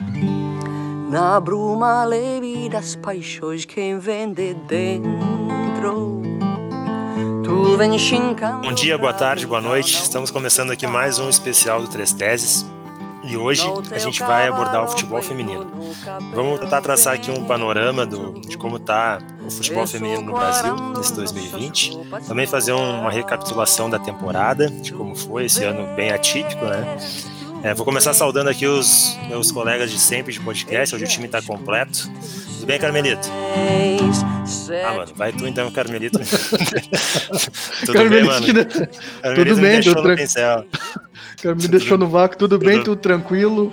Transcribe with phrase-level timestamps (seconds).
[0.00, 6.22] Na bruma leve das paixões quem vem de dentro.
[8.62, 9.94] Bom dia, boa tarde, boa noite.
[9.94, 12.66] Estamos começando aqui mais um especial do Três Teses.
[13.22, 15.66] E hoje a gente vai abordar o futebol feminino.
[16.34, 20.74] Vamos tentar traçar aqui um panorama do, de como está o futebol feminino no Brasil
[20.96, 21.98] nesse 2020.
[22.26, 26.98] Também fazer uma recapitulação da temporada, de como foi esse ano bem atípico, né?
[27.64, 31.24] É, vou começar saudando aqui os meus colegas de sempre de podcast, hoje o time
[31.24, 32.10] está completo.
[32.58, 33.26] Tudo bem, Carmelito?
[34.86, 36.18] Ah, mano, vai tu então, Carmelito.
[37.80, 38.46] tudo Carmelito, bem, mano?
[39.22, 40.68] Carmelito tudo bem, tudo tranquilo.
[41.42, 43.70] Carmelito deixou no vácuo, tudo, tudo, bem, tudo tranquilo.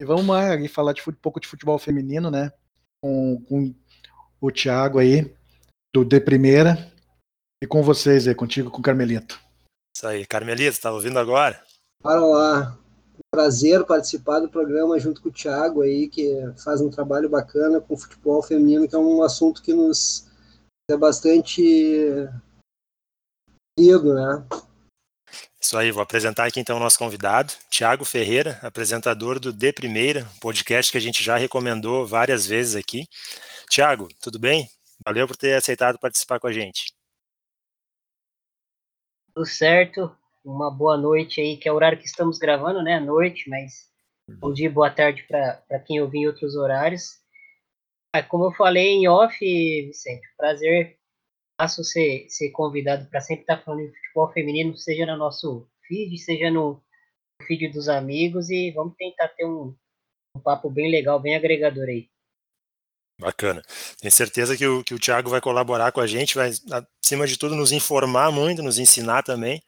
[0.00, 2.52] E vamos lá, aí falar de um pouco de futebol feminino, né?
[3.02, 3.74] Com, com
[4.40, 5.34] o Thiago aí,
[5.92, 6.92] do De Primeira.
[7.60, 9.36] E com vocês aí, contigo, com o Carmelito.
[9.96, 11.60] Isso aí, Carmelito, tá ouvindo agora?
[12.00, 12.85] Para lá
[13.36, 16.26] prazer participar do programa junto com o Thiago aí, que
[16.64, 20.26] faz um trabalho bacana com o futebol feminino, que é um assunto que nos
[20.90, 21.62] é bastante
[23.76, 24.46] querido, né?
[25.60, 30.26] Isso aí, vou apresentar aqui então o nosso convidado, Tiago Ferreira, apresentador do De Primeira,
[30.40, 33.06] podcast que a gente já recomendou várias vezes aqui.
[33.68, 34.66] Tiago, tudo bem?
[35.04, 36.94] Valeu por ter aceitado participar com a gente.
[39.34, 40.16] Tudo certo,
[40.46, 42.94] uma boa noite aí, que é o horário que estamos gravando, né?
[42.94, 43.90] À noite, mas
[44.28, 44.36] uhum.
[44.36, 47.20] bom dia, boa tarde para quem ouvir em outros horários.
[48.14, 50.96] Ah, como eu falei em off, Vicente, prazer
[51.60, 56.18] faço ser, ser convidado para sempre estar falando de futebol feminino, seja no nosso feed,
[56.18, 56.82] seja no
[57.46, 59.74] feed dos amigos, e vamos tentar ter um,
[60.36, 62.08] um papo bem legal, bem agregador aí.
[63.18, 63.62] Bacana.
[64.00, 66.50] Tenho certeza que o, que o Thiago vai colaborar com a gente, vai,
[67.02, 69.62] acima de tudo, nos informar muito, nos ensinar também.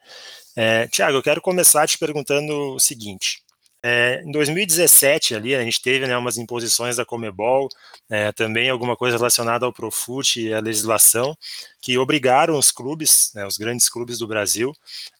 [0.55, 3.43] É, Tiago, eu quero começar te perguntando o seguinte.
[3.81, 7.69] É, em 2017 ali a gente teve né, umas imposições da Comebol,
[8.11, 11.37] é, também alguma coisa relacionada ao Profut e à legislação,
[11.81, 14.73] que obrigaram os clubes, né, os grandes clubes do Brasil,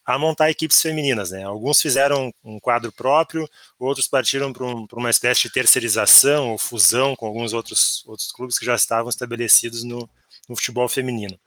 [0.05, 1.31] a montar equipes femininas.
[1.31, 1.43] Né.
[1.43, 3.47] Alguns fizeram um quadro próprio,
[3.79, 8.59] outros partiram para um, uma espécie de terceirização ou fusão com alguns outros, outros clubes
[8.59, 10.09] que já estavam estabelecidos no,
[10.49, 11.39] no futebol feminino.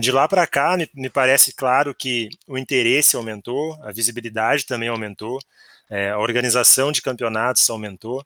[0.00, 4.88] De lá para cá, me, me, parece claro que o interesse aumentou, a visibilidade também
[4.88, 5.38] aumentou,
[5.88, 8.24] é, a organização de campeonatos aumentou.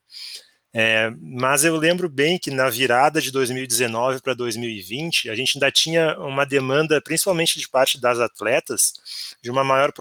[0.71, 5.71] É, mas eu lembro bem que na virada de 2019 para 2020, a gente ainda
[5.71, 8.93] tinha uma demanda, principalmente de parte das atletas,
[9.41, 9.91] de uma maior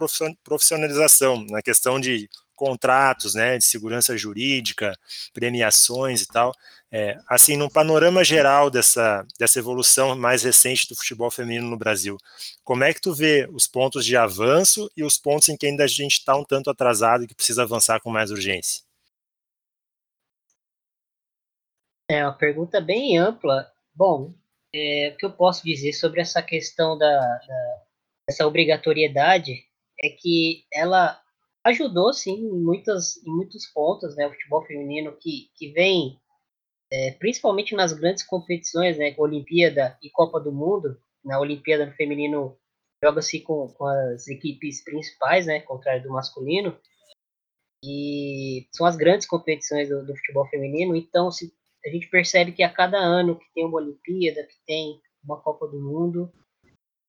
[0.45, 2.29] profissionalização na questão de
[2.59, 4.93] contratos, né, de segurança jurídica,
[5.33, 6.53] premiações e tal.
[6.91, 12.17] É, assim, no panorama geral dessa, dessa evolução mais recente do futebol feminino no Brasil,
[12.65, 15.85] como é que tu vê os pontos de avanço e os pontos em que ainda
[15.85, 18.83] a gente está um tanto atrasado e que precisa avançar com mais urgência?
[22.11, 23.71] É uma pergunta bem ampla.
[23.95, 24.35] Bom,
[24.75, 27.83] é, o que eu posso dizer sobre essa questão da, da
[28.29, 29.65] essa obrigatoriedade
[30.03, 31.21] é que ela
[31.69, 34.27] ajudou sim em, muitas, em muitos pontos, né?
[34.27, 36.19] O futebol feminino que, que vem,
[36.91, 39.15] é, principalmente nas grandes competições, né?
[39.19, 41.01] Olimpíada e Copa do Mundo.
[41.25, 42.57] Na Olimpíada no feminino
[43.03, 45.61] joga-se com, com as equipes principais, né?
[45.61, 46.77] Contrário do masculino.
[47.85, 50.97] E são as grandes competições do, do futebol feminino.
[50.97, 51.53] Então, se,
[51.85, 55.67] a gente percebe que a cada ano que tem uma Olimpíada, que tem uma Copa
[55.69, 56.33] do Mundo,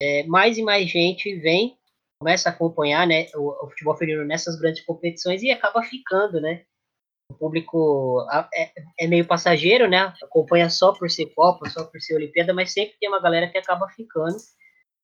[0.02, 1.78] é, mais e mais gente vem
[2.20, 6.66] começa a acompanhar né, o, o, futebol feminino nessas grandes competições e acaba ficando, né?
[7.32, 10.14] O público é, é, meio passageiro, né?
[10.22, 13.58] Acompanha só por ser Copa, só por ser Olimpíada, mas sempre tem uma galera que
[13.58, 14.36] acaba ficando.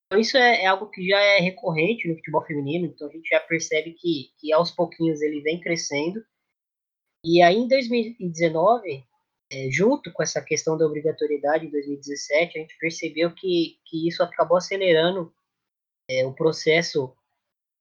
[0.06, 3.30] Então isso é, é algo que já é recorrente no futebol feminino, então a gente
[3.30, 6.22] já percebe que, que aos pouquinhos ele vem crescendo.
[7.24, 9.04] E aí em 2019,
[9.52, 14.22] é, junto com essa questão da obrigatoriedade em 2017, a gente percebeu que, que isso
[14.22, 15.34] acabou acelerando
[16.10, 17.16] é, o processo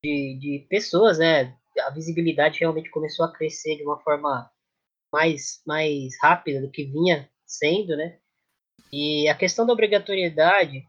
[0.03, 1.57] de, de pessoas, né?
[1.81, 4.51] A visibilidade realmente começou a crescer de uma forma
[5.13, 8.19] mais, mais rápida do que vinha sendo, né?
[8.93, 10.87] E a questão da obrigatoriedade,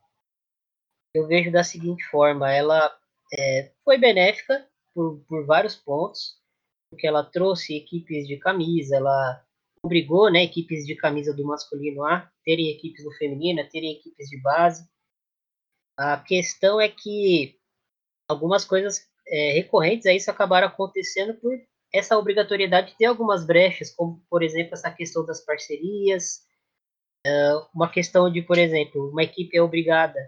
[1.13, 2.95] eu vejo da seguinte forma: ela
[3.37, 6.39] é, foi benéfica por, por vários pontos,
[6.89, 9.43] porque ela trouxe equipes de camisa, ela
[9.83, 14.27] obrigou né, equipes de camisa do masculino a terem equipes do feminino, a terem equipes
[14.29, 14.87] de base.
[15.97, 17.57] A questão é que
[18.27, 21.53] algumas coisas é, recorrentes a isso acabaram acontecendo por
[21.93, 26.41] essa obrigatoriedade de ter algumas brechas, como, por exemplo, essa questão das parcerias,
[27.25, 30.19] uh, uma questão de, por exemplo, uma equipe é obrigada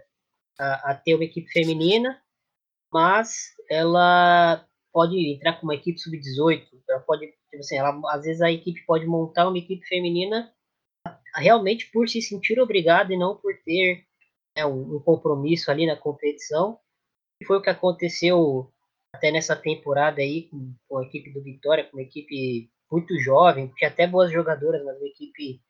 [0.58, 2.22] a, a, ter uma equipe feminina,
[2.90, 8.42] mas ela pode entrar com uma equipe sub-18, ela pode Tipo assim, ela, às vezes
[8.42, 10.52] a equipe pode montar uma equipe feminina
[11.34, 14.04] realmente por se sentir obrigada e não por ter
[14.58, 16.78] né, um, compromisso ali na competição.
[17.40, 18.72] E foi o que aconteceu
[19.14, 23.72] até nessa temporada aí com, com, a equipe do Vitória, com uma equipe muito jovem,
[23.76, 25.60] tinha até boas jogadoras, mas uma equipe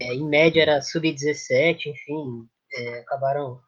[0.00, 3.60] é, em média era sub-17, enfim, é, acabaram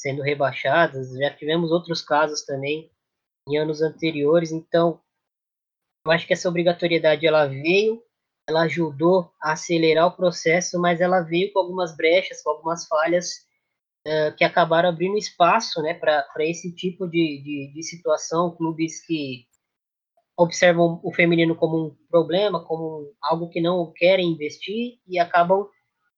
[0.00, 1.12] sendo rebaixadas.
[1.12, 2.90] Já tivemos outros casos também
[3.48, 5.00] em anos anteriores, então
[6.06, 8.02] eu acho que essa obrigatoriedade ela veio,
[8.48, 13.49] ela ajudou a acelerar o processo, mas ela veio com algumas brechas, com algumas falhas
[14.36, 18.54] que acabaram abrindo espaço né, para esse tipo de, de, de situação.
[18.56, 19.46] Clubes que
[20.36, 25.68] observam o feminino como um problema, como algo que não querem investir e acabam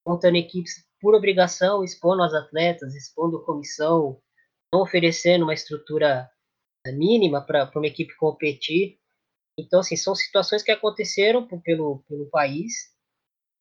[0.06, 4.20] montando equipes por obrigação, expondo as atletas, expondo comissão,
[4.72, 6.30] não oferecendo uma estrutura
[6.86, 8.98] mínima para uma equipe competir.
[9.58, 12.72] Então, assim, são situações que aconteceram pelo, pelo país.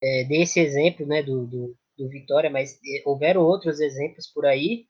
[0.03, 4.45] É, dei esse exemplo né, do, do, do Vitória, mas é, houveram outros exemplos por
[4.45, 4.87] aí.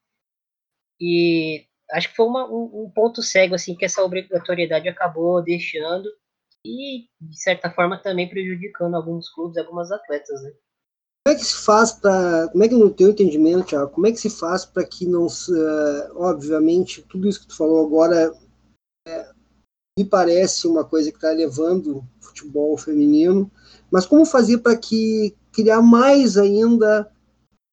[1.00, 6.08] E acho que foi uma, um, um, ponto cego assim que essa obrigatoriedade acabou deixando
[6.66, 10.52] e, de certa forma, também prejudicando alguns clubes, algumas atletas, né?
[11.24, 14.12] Como é que se faz para, como é que no teu entendimento, Thiago, como é
[14.12, 18.34] que se faz para que não, uh, obviamente, tudo isso que tu falou agora
[19.08, 19.32] é,
[19.98, 23.52] me parece uma coisa que está levando o futebol feminino,
[23.92, 27.12] mas como fazer para que criar mais ainda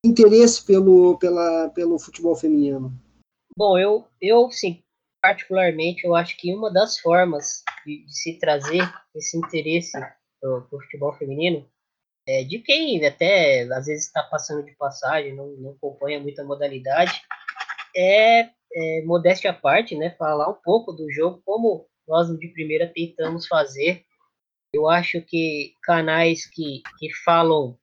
[0.05, 2.93] interesse pelo, pela, pelo futebol feminino?
[3.57, 4.83] Bom, eu, eu sim,
[5.21, 8.83] particularmente, eu acho que uma das formas de, de se trazer
[9.15, 9.93] esse interesse
[10.41, 11.67] para o futebol feminino
[12.29, 17.23] é, de quem até às vezes está passando de passagem, não, não acompanha muita modalidade,
[17.97, 22.87] é, é, modéstia à parte, né, falar um pouco do jogo, como nós de primeira
[22.87, 24.05] tentamos fazer.
[24.73, 27.79] Eu acho que canais que, que falam,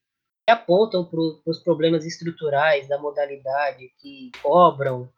[0.45, 5.09] que apontam para os problemas estruturais da modalidade, que cobram,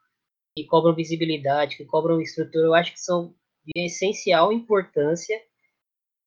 [0.56, 3.36] que cobram visibilidade, que cobram estrutura, eu acho que são
[3.66, 5.38] de essencial importância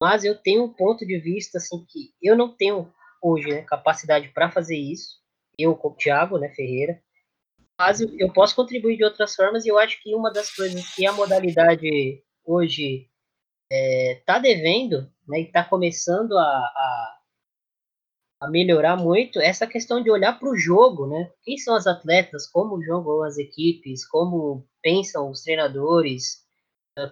[0.00, 2.90] mas eu tenho um ponto de vista assim que eu não tenho
[3.22, 5.20] hoje né, capacidade para fazer isso,
[5.58, 7.02] eu com o Thiago né, Ferreira,
[7.78, 11.06] mas eu, posso contribuir de outras formas e eu acho que uma das coisas que
[11.06, 13.09] a modalidade hoje
[13.70, 17.18] está é, devendo né, e está começando a, a,
[18.42, 21.30] a, melhorar muito essa questão de olhar para o jogo, né?
[21.42, 26.44] Quem são as atletas, como jogam as equipes, como pensam os treinadores,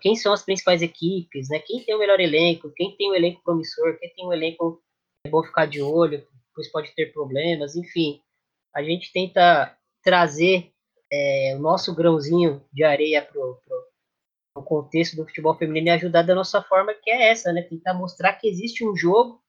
[0.00, 1.60] quem são as principais equipes, né?
[1.60, 4.82] Quem tem o melhor elenco, quem tem o elenco promissor, quem tem o elenco
[5.24, 8.20] é bom ficar de olho, pois pode ter problemas, enfim.
[8.74, 10.72] A gente tenta trazer
[11.10, 13.40] é, o nosso grãozinho de areia para
[14.62, 17.62] contexto do futebol feminino e ajudar da nossa forma, que é essa, né?
[17.62, 19.42] Tentar mostrar que existe um jogo,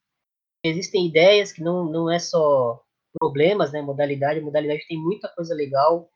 [0.63, 2.81] que existem ideias, que não, não é só
[3.17, 3.81] problemas, né?
[3.81, 6.09] Modalidade, modalidade tem muita coisa legal.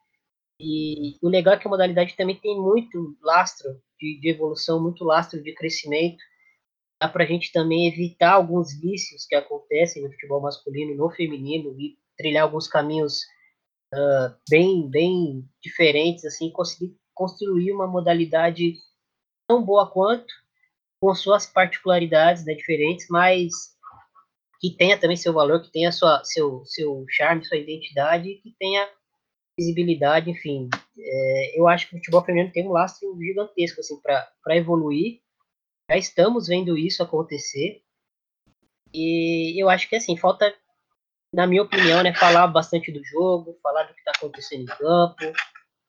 [0.59, 5.03] E o legal é que a modalidade também tem muito lastro de, de evolução, muito
[5.03, 6.23] lastro de crescimento.
[7.01, 11.75] Dá para a gente também evitar alguns vícios que acontecem no futebol masculino no feminino
[11.79, 13.21] e trilhar alguns caminhos
[13.93, 18.75] uh, bem, bem diferentes, assim, conseguir construir uma modalidade
[19.47, 20.33] tão boa quanto,
[21.01, 23.51] com suas particularidades né, diferentes, mas
[24.59, 28.87] que tenha também seu valor, que tenha sua, seu, seu charme, sua identidade, que tenha
[29.59, 30.69] visibilidade, enfim.
[30.97, 35.19] É, eu acho que o futebol feminino tem um lastro gigantesco assim, para evoluir.
[35.91, 37.81] Já estamos vendo isso acontecer.
[38.93, 40.53] E eu acho que assim, falta,
[41.33, 45.33] na minha opinião, né, falar bastante do jogo, falar do que está acontecendo em campo,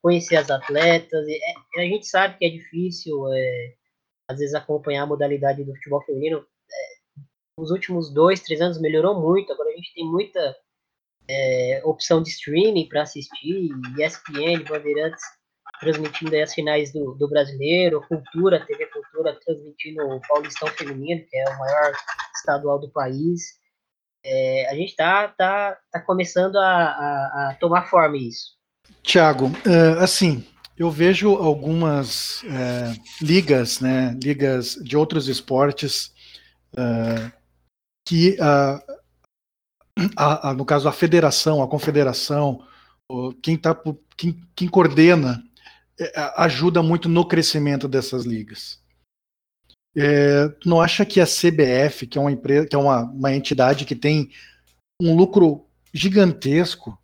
[0.05, 1.27] conhecer as atletas.
[1.27, 3.75] É, a gente sabe que é difícil, é,
[4.29, 6.47] às vezes, acompanhar a modalidade do futebol feminino.
[6.71, 7.21] É,
[7.59, 9.51] nos últimos dois, três anos melhorou muito.
[9.51, 10.55] Agora a gente tem muita
[11.27, 15.25] é, opção de streaming para assistir, ESPN, Bandeirantes
[15.81, 21.45] transmitindo as finais do, do Brasileiro, Cultura, TV Cultura transmitindo o Paulistão Feminino, que é
[21.49, 21.93] o maior
[22.37, 23.59] estadual do país.
[24.25, 28.55] É, a gente está tá, tá começando a, a, a, tomar forma isso.
[29.05, 30.43] Tiago, uh, assim,
[30.79, 36.11] eu vejo algumas uh, ligas, né, ligas de outros esportes,
[36.73, 37.31] uh,
[38.09, 38.83] que a,
[40.17, 42.67] a, no caso a federação, a confederação,
[43.43, 43.79] quem, tá,
[44.17, 45.45] quem, quem coordena
[46.01, 48.83] é, ajuda muito no crescimento dessas ligas.
[49.97, 53.85] É, não acha que a CBF, que é uma empresa, que é uma, uma entidade
[53.85, 54.31] que tem
[55.01, 56.99] um lucro gigantesco,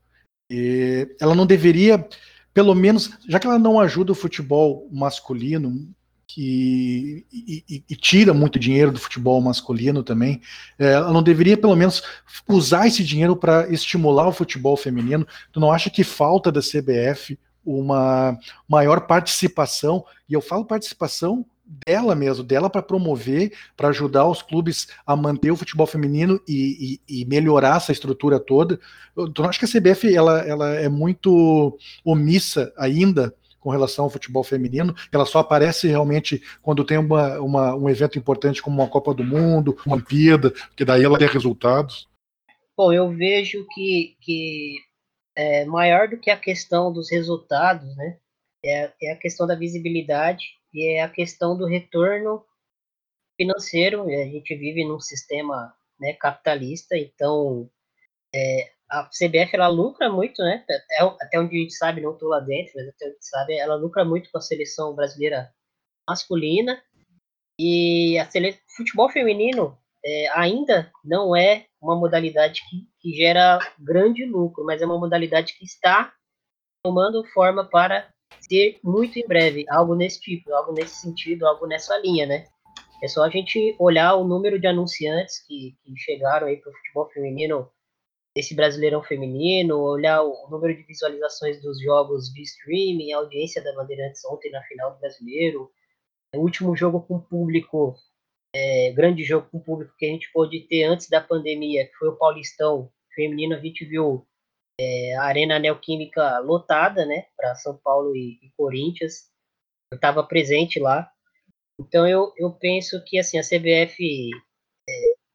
[0.50, 2.07] é, ela não deveria,
[2.52, 5.88] pelo menos, já que ela não ajuda o futebol masculino,
[6.26, 10.40] que e, e, e, tira muito dinheiro do futebol masculino também.
[10.78, 12.02] É, ela não deveria, pelo menos,
[12.49, 15.26] usar esse dinheiro para estimular o futebol feminino.
[15.52, 18.38] Tu não acha que falta da CBF uma
[18.69, 20.04] maior participação?
[20.28, 21.45] E eu falo participação
[21.87, 27.00] dela mesmo, dela para promover, para ajudar os clubes a manter o futebol feminino e,
[27.09, 28.81] e, e melhorar essa estrutura toda.
[29.17, 34.43] Eu, acho que a CBF ela, ela é muito omissa ainda com relação ao futebol
[34.43, 34.95] feminino.
[35.12, 39.23] Ela só aparece realmente quando tem uma, uma, um evento importante como uma Copa do
[39.23, 42.09] Mundo, uma Olimpíada, que daí ela tem resultados.
[42.77, 44.77] Bom, eu vejo que, que
[45.37, 48.17] é maior do que a questão dos resultados, né?
[48.65, 52.45] É, é a questão da visibilidade e é a questão do retorno
[53.37, 54.03] financeiro.
[54.05, 57.71] A gente vive num sistema né, capitalista, então
[58.35, 60.65] é, a CBF ela lucra muito, né?
[60.65, 63.27] Até, até onde a gente sabe, não estou lá dentro, mas até onde a gente
[63.27, 65.53] sabe, ela lucra muito com a seleção brasileira
[66.09, 66.83] masculina.
[67.59, 68.59] E a sele...
[68.77, 74.87] futebol feminino é, ainda não é uma modalidade que, que gera grande lucro, mas é
[74.87, 76.12] uma modalidade que está
[76.83, 78.11] tomando forma para
[78.41, 82.45] ser muito em breve algo nesse tipo, algo nesse sentido, algo nessa linha, né?
[83.03, 86.75] É só a gente olhar o número de anunciantes que, que chegaram aí para o
[86.75, 87.71] futebol feminino
[88.35, 93.75] esse Brasileirão Feminino, olhar o número de visualizações dos jogos de streaming, a audiência da
[93.75, 95.71] Bandeirantes ontem na final do Brasileiro,
[96.35, 97.97] o último jogo com público,
[98.55, 102.09] é, grande jogo com público que a gente pôde ter antes da pandemia, que foi
[102.09, 104.27] o Paulistão Feminino, a gente viu
[104.81, 109.29] é, Arena Neoquímica lotada, né, para São Paulo e, e Corinthians.
[109.93, 111.11] Eu estava presente lá.
[111.79, 114.31] Então eu, eu penso que assim a CBF,
[114.89, 114.93] é,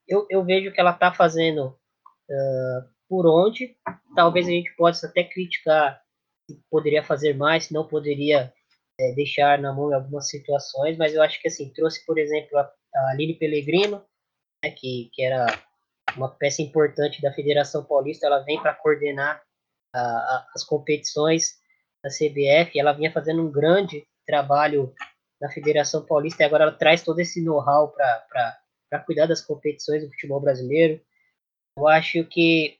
[0.07, 3.77] eu, eu vejo que ela está fazendo uh, por onde.
[4.15, 6.01] Talvez a gente possa até criticar
[6.49, 8.51] se poderia fazer mais, se não poderia
[8.99, 12.57] é, deixar na mão em algumas situações, mas eu acho que assim, trouxe, por exemplo,
[12.57, 12.61] a,
[12.95, 14.03] a Aline Pellegrino,
[14.63, 15.45] né, que, que era
[16.15, 19.41] uma peça importante da Federação Paulista, ela vem para coordenar
[20.53, 21.55] as competições
[22.03, 24.93] da CBF, ela vinha fazendo um grande trabalho
[25.39, 30.09] na Federação Paulista e agora ela traz todo esse know-how para cuidar das competições do
[30.09, 31.01] futebol brasileiro.
[31.77, 32.77] Eu acho que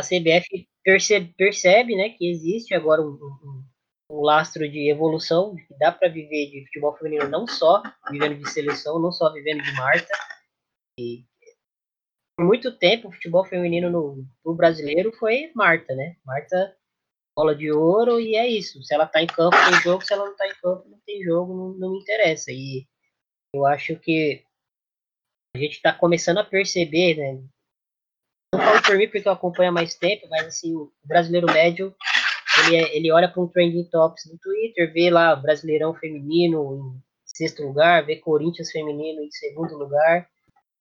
[0.00, 3.64] a CBF percebe, percebe né, que existe agora um, um,
[4.10, 8.50] um lastro de evolução, que dá para viver de futebol feminino não só vivendo de
[8.50, 10.12] seleção, não só vivendo de Marta.
[10.98, 11.24] E
[12.40, 16.16] por muito tempo o futebol feminino no, no brasileiro foi Marta, né?
[16.24, 16.74] Marta
[17.36, 18.82] bola de ouro e é isso.
[18.82, 21.22] Se ela tá em campo, tem jogo, se ela não tá em campo, não tem
[21.22, 22.50] jogo, não, não me interessa.
[22.50, 22.86] E
[23.54, 24.42] eu acho que
[25.54, 27.44] a gente está começando a perceber, né?
[28.54, 31.94] não falo por mim porque eu acompanho há mais tempo, mas assim, o brasileiro médio,
[32.64, 37.02] ele, é, ele olha para um trending tops no Twitter, vê lá Brasileirão feminino em
[37.26, 40.26] sexto lugar, vê Corinthians feminino em segundo lugar,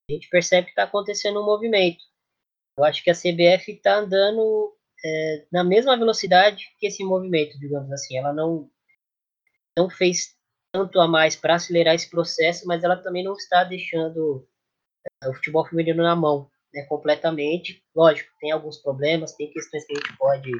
[0.10, 2.04] a gente percebe que está acontecendo um movimento.
[2.78, 7.92] Eu acho que a CBF está andando é, na mesma velocidade que esse movimento, digamos
[7.92, 8.18] assim.
[8.18, 8.70] Ela não,
[9.78, 10.36] não fez
[10.74, 14.48] tanto a mais para acelerar esse processo, mas ela também não está deixando
[15.24, 17.84] é, o futebol feminino na mão né, completamente.
[17.96, 20.52] Lógico, tem alguns problemas, tem questões que a gente pode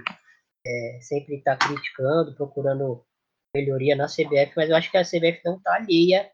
[0.66, 3.04] é, sempre estar tá criticando, procurando
[3.56, 6.32] melhoria na CBF, mas eu acho que a CBF não está alheia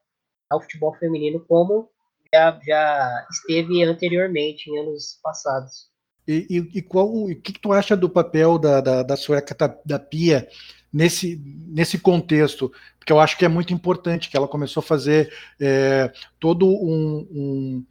[0.50, 1.90] ao futebol feminino como
[2.36, 5.90] já, já esteve anteriormente, em anos passados.
[6.28, 9.56] E, e, e qual o que, que, tu acha do papel da, da, da sueca
[9.86, 10.48] da, Pia
[10.92, 12.72] nesse, nesse contexto?
[12.98, 17.28] Porque eu acho que é muito importante que ela começou a fazer é, todo um,
[17.32, 17.86] um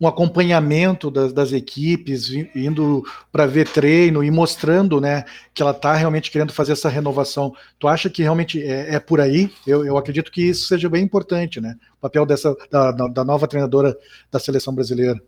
[0.00, 5.24] um acompanhamento das, das equipes, indo para ver treino e mostrando né,
[5.54, 7.54] que ela está realmente querendo fazer essa renovação.
[7.78, 9.50] Tu acha que realmente é, é por aí?
[9.66, 11.76] Eu, eu, acredito que isso seja bem importante, né?
[11.96, 13.96] O papel dessa, da, da nova treinadora
[14.30, 15.18] da seleção brasileira.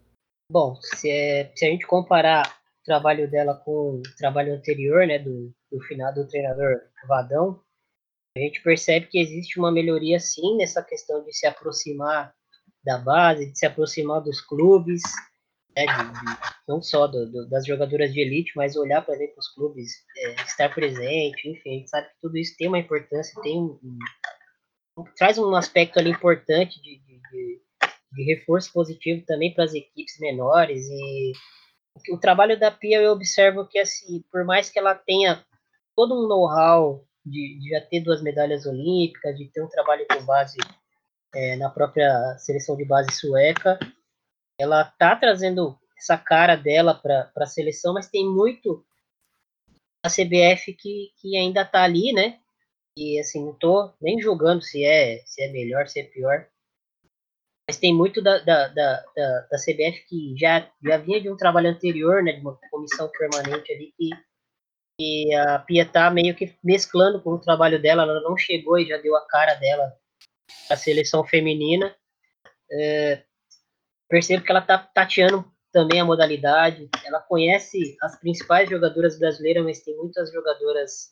[0.51, 5.19] Bom, se, é, se a gente comparar o trabalho dela com o trabalho anterior, né,
[5.19, 7.61] do, do final do treinador Vadão,
[8.37, 12.33] a gente percebe que existe uma melhoria sim nessa questão de se aproximar
[12.89, 15.03] da base, de se aproximar dos clubes,
[15.77, 19.35] né, de, de, não só do, do, das jogadoras de elite, mas olhar, por exemplo,
[19.37, 23.39] os clubes, é, estar presente, enfim, a gente sabe que tudo isso tem uma importância,
[23.43, 23.79] tem um,
[24.97, 27.61] um traz um aspecto ali importante de, de,
[28.13, 31.33] de reforço positivo também para as equipes menores e
[31.95, 35.45] o, o trabalho da Pia eu observo que assim, por mais que ela tenha
[35.95, 40.25] todo um know-how de, de já ter duas medalhas olímpicas, de ter um trabalho com
[40.25, 40.57] base
[41.35, 43.79] é, na própria seleção de base sueca.
[44.59, 48.85] Ela tá trazendo essa cara dela para a seleção, mas tem muito
[50.05, 52.39] a CBF que, que ainda tá ali, né?
[52.97, 56.49] E assim, não tô nem julgando se é, se é melhor, se é pior.
[57.69, 61.37] Mas tem muito da, da, da, da, da CBF que já, já vinha de um
[61.37, 62.33] trabalho anterior, né?
[62.33, 64.11] De uma comissão permanente ali que,
[64.99, 68.03] que a Pia tá meio que mesclando com o trabalho dela.
[68.03, 69.93] Ela não chegou e já deu a cara dela
[70.71, 71.95] à seleção feminina.
[72.71, 73.23] É,
[74.09, 76.89] percebo que ela tá tateando também a modalidade.
[77.05, 81.11] Ela conhece as principais jogadoras brasileiras, mas tem muitas jogadoras,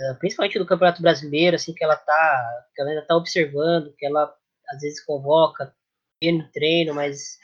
[0.00, 4.06] eh, principalmente do Campeonato Brasileiro, assim, que ela tá, que ela ainda tá observando, que
[4.06, 4.32] ela
[4.70, 5.74] às vezes convoca,
[6.20, 7.38] treino treino, mas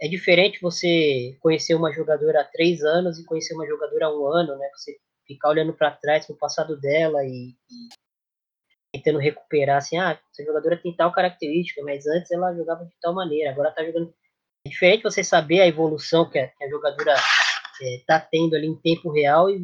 [0.00, 4.26] é diferente você conhecer uma jogadora há três anos e conhecer uma jogadora há um
[4.26, 4.68] ano, né?
[4.74, 7.88] Você ficar olhando para trás no passado dela e, e,
[8.94, 13.12] tentando recuperar, assim, ah, essa jogadora tem tal característica, mas antes ela jogava de tal
[13.12, 14.14] maneira, agora tá jogando
[14.66, 17.14] é diferente você saber a evolução que a, que a jogadora
[17.82, 19.60] é, tendo ali em tempo real e,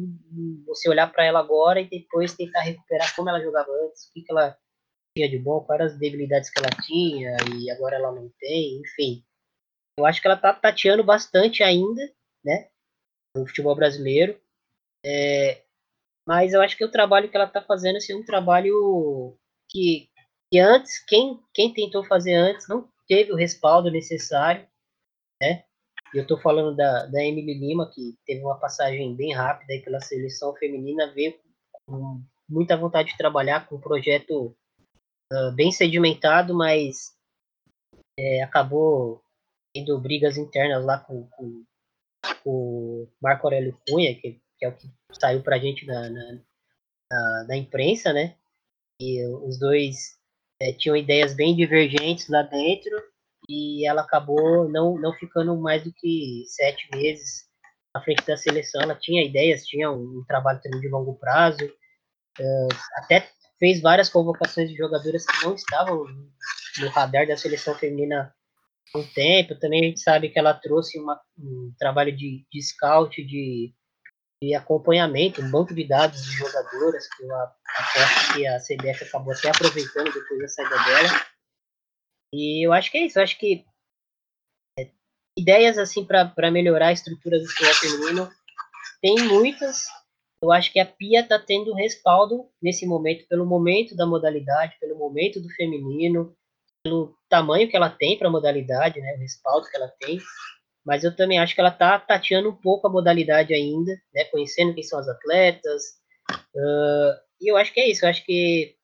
[0.65, 4.21] você olhar para ela agora e depois tentar recuperar como ela jogava antes, o que,
[4.21, 4.55] que ela
[5.17, 9.23] tinha de bom, quais as debilidades que ela tinha e agora ela não tem, enfim.
[9.97, 12.01] Eu acho que ela está tateando bastante ainda,
[12.43, 12.69] né,
[13.35, 14.39] no futebol brasileiro.
[15.03, 15.63] É,
[16.27, 19.37] mas eu acho que o trabalho que ela está fazendo assim, é um trabalho
[19.69, 20.09] que,
[20.51, 24.67] que antes, quem, quem tentou fazer antes não teve o respaldo necessário
[25.41, 25.63] né?
[26.13, 29.81] E eu estou falando da, da Emily Lima, que teve uma passagem bem rápida aí
[29.81, 31.33] pela seleção feminina, veio
[31.85, 34.55] com muita vontade de trabalhar com um projeto
[35.33, 37.15] uh, bem sedimentado, mas
[38.19, 39.23] é, acabou
[39.73, 41.27] tendo brigas internas lá com,
[42.45, 44.87] o Marco Aurélio Cunha, que, que, é o que
[45.19, 46.09] saiu para a gente na,
[47.47, 48.35] na, imprensa, né?
[49.01, 50.17] E os dois
[50.61, 52.91] é, tinham ideias bem divergentes lá dentro,
[53.49, 57.49] e ela acabou não, não ficando mais do que sete meses
[57.93, 58.81] à frente da seleção.
[58.81, 63.27] Ela tinha ideias, tinha um, um trabalho também de longo prazo, uh, até
[63.57, 66.05] fez várias convocações de jogadoras que não estavam
[66.79, 68.33] no radar da seleção feminina
[68.95, 69.59] um tempo.
[69.59, 73.73] Também a gente sabe que ela trouxe uma, um trabalho de, de scout, de,
[74.41, 79.33] de acompanhamento, um banco de dados de jogadoras, que eu aposto que a CBF acabou
[79.33, 81.25] até aproveitando depois da saída dela.
[82.33, 83.65] E eu acho que é isso, eu acho que
[84.79, 84.89] é,
[85.37, 88.31] ideias assim para melhorar a estrutura do futebol feminino
[89.01, 89.85] tem muitas.
[90.43, 94.97] Eu acho que a Pia está tendo respaldo nesse momento, pelo momento da modalidade, pelo
[94.97, 96.35] momento do feminino,
[96.83, 100.19] pelo tamanho que ela tem para a modalidade, né, o respaldo que ela tem.
[100.85, 104.73] Mas eu também acho que ela está tateando um pouco a modalidade ainda, né, conhecendo
[104.73, 105.83] quem são as atletas.
[106.55, 108.05] Uh, e eu acho que é isso.
[108.05, 108.75] Eu acho que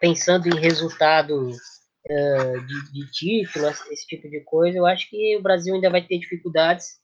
[0.00, 5.42] pensando em resultado uh, de, de título, esse tipo de coisa, eu acho que o
[5.42, 6.98] Brasil ainda vai ter dificuldades.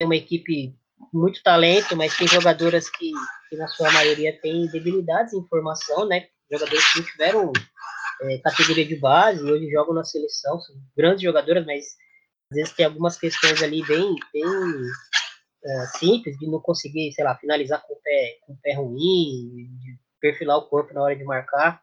[0.00, 0.74] É uma equipe
[1.12, 3.10] muito talento, mas tem jogadoras que,
[3.48, 6.28] que na sua maioria têm debilidades em formação, né?
[6.50, 7.52] Jogadores que não tiveram
[8.22, 11.84] é, categoria de base hoje jogam na seleção, são grandes jogadoras, mas
[12.50, 17.36] às vezes tem algumas questões ali bem, bem uh, simples de não conseguir, sei lá,
[17.36, 21.24] finalizar com o pé, com o pé ruim, de perfilar o corpo na hora de
[21.24, 21.80] marcar.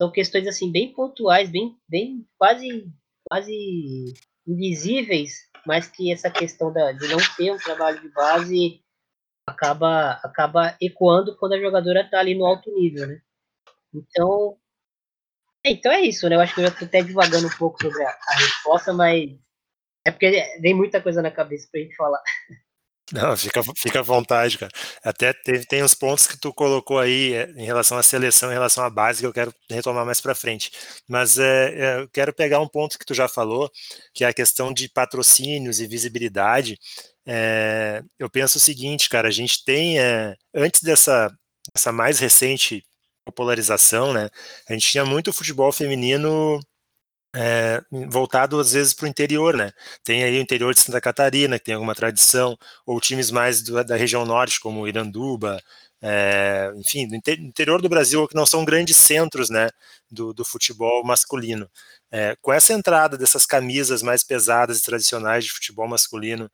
[0.00, 2.88] São questões assim bem pontuais, bem, bem quase,
[3.28, 4.14] quase
[4.46, 8.80] invisíveis, mas que essa questão da, de não ter um trabalho de base
[9.44, 13.20] acaba, acaba ecoando quando a jogadora está ali no alto nível, né?
[13.92, 14.56] Então,
[15.66, 16.36] é, então é isso, né?
[16.36, 19.36] Eu acho que eu já estou até divagando um pouco sobre a, a resposta, mas
[20.04, 22.22] é porque vem muita coisa na cabeça para a gente falar.
[23.10, 24.70] Não, fica, fica à vontade, cara.
[25.02, 25.32] Até
[25.68, 28.90] tem, uns pontos que tu colocou aí é, em relação à seleção, em relação à
[28.90, 30.70] base, que eu quero retomar mais para frente.
[31.08, 33.70] Mas é, eu quero pegar um ponto que tu já falou,
[34.12, 36.78] que é a questão de patrocínios e visibilidade.
[37.26, 41.30] É, eu penso o seguinte, cara, a gente tem, é, antes dessa,
[41.74, 42.84] dessa mais recente
[43.24, 44.28] popularização, né,
[44.68, 46.60] a gente tinha muito futebol feminino
[47.34, 49.72] é, voltado às vezes para o interior, né?
[50.02, 53.82] Tem aí o interior de Santa Catarina, que tem alguma tradição, ou times mais do,
[53.84, 55.60] da região norte, como Iranduba,
[56.00, 59.68] é, enfim, do interior do Brasil, que não são grandes centros, né,
[60.10, 61.68] do, do futebol masculino.
[62.10, 66.50] É, com essa entrada dessas camisas mais pesadas e tradicionais de futebol masculino,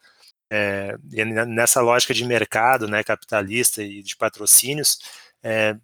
[0.51, 0.97] é,
[1.47, 4.99] nessa lógica de mercado, né, capitalista e de patrocínios,
[5.43, 5.77] é,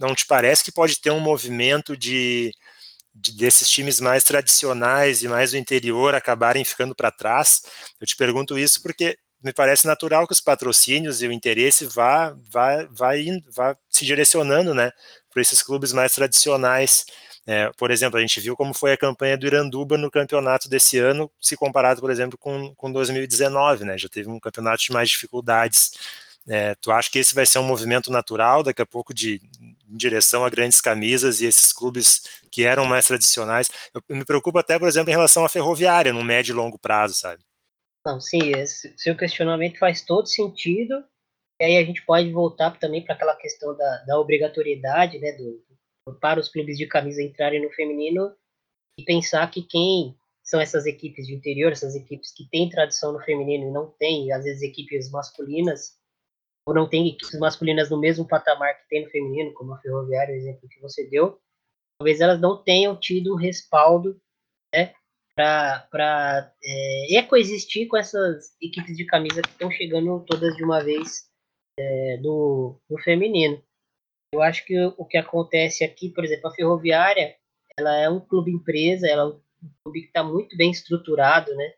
[0.00, 2.52] não te parece que pode ter um movimento de
[3.20, 7.62] de, desses times mais tradicionais e mais do interior acabarem ficando para trás?
[8.00, 12.34] Eu te pergunto isso porque me parece natural que os patrocínios e o interesse vá,
[12.50, 14.90] vá, vá, indo, vá se direcionando né,
[15.30, 17.06] para esses clubes mais tradicionais.
[17.46, 20.98] É, por exemplo, a gente viu como foi a campanha do Iranduba no campeonato desse
[20.98, 23.96] ano, se comparado, por exemplo, com, com 2019, né?
[23.96, 25.92] Já teve um campeonato de mais dificuldades.
[26.46, 29.40] É, tu acha que esse vai ser um movimento natural daqui a pouco de
[29.88, 33.68] em direção a grandes camisas e esses clubes que eram mais tradicionais.
[33.94, 37.14] Eu, me preocupo até, por exemplo, em relação à ferroviária, no médio e longo prazo,
[37.14, 37.42] sabe?
[38.04, 41.04] Não, sim, esse, seu questionamento faz todo sentido.
[41.60, 45.62] E aí a gente pode voltar também para aquela questão da, da obrigatoriedade, né, do,
[46.20, 48.32] para os clubes de camisa entrarem no feminino
[48.98, 53.20] e pensar que quem são essas equipes de interior, essas equipes que têm tradição no
[53.20, 55.97] feminino e não têm, às vezes, equipes masculinas,
[56.68, 60.34] ou não tem equipes masculinas no mesmo patamar que tem no feminino, como a Ferroviária,
[60.34, 61.40] o exemplo que você deu,
[61.98, 64.20] talvez elas não tenham tido um respaldo
[64.74, 64.92] né,
[65.34, 71.30] para é, coexistir com essas equipes de camisa que estão chegando todas de uma vez
[71.80, 73.62] é, do, do feminino.
[74.34, 77.34] Eu acho que o, que acontece aqui, por exemplo, a Ferroviária,
[77.78, 79.40] ela é um clube empresa, ela é um
[79.82, 81.72] clube que está muito bem estruturado, né,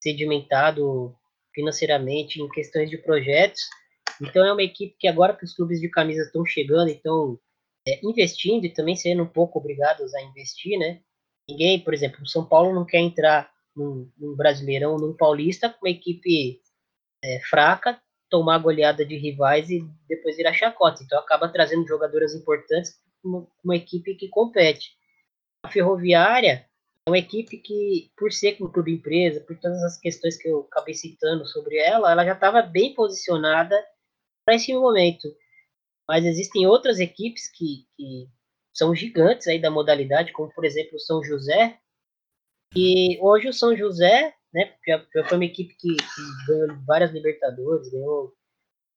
[0.00, 1.12] sedimentado
[1.52, 3.62] financeiramente em questões de projetos,
[4.22, 7.38] então é uma equipe que agora que os clubes de camisa estão chegando, então
[7.86, 11.00] é, investindo e também sendo um pouco obrigados a investir, né?
[11.48, 15.86] Ninguém, por exemplo, o São Paulo não quer entrar num, num Brasileirão, num Paulista com
[15.86, 16.60] uma equipe
[17.24, 21.02] é, fraca, tomar goleada de rivais e depois virar chacota.
[21.02, 24.92] Então acaba trazendo jogadoras importantes com uma equipe que compete.
[25.64, 26.68] A Ferroviária
[27.06, 30.68] é uma equipe que, por ser um clube empresa, por todas as questões que eu
[30.70, 33.74] acabei citando sobre ela, ela já estava bem posicionada
[34.48, 35.28] para esse momento.
[36.08, 38.26] Mas existem outras equipes que, que
[38.74, 41.78] são gigantes aí da modalidade, como por exemplo o São José.
[42.74, 47.10] E hoje o São José, né, já, já foi uma equipe que, que ganhou várias
[47.10, 48.34] Libertadores, ganhou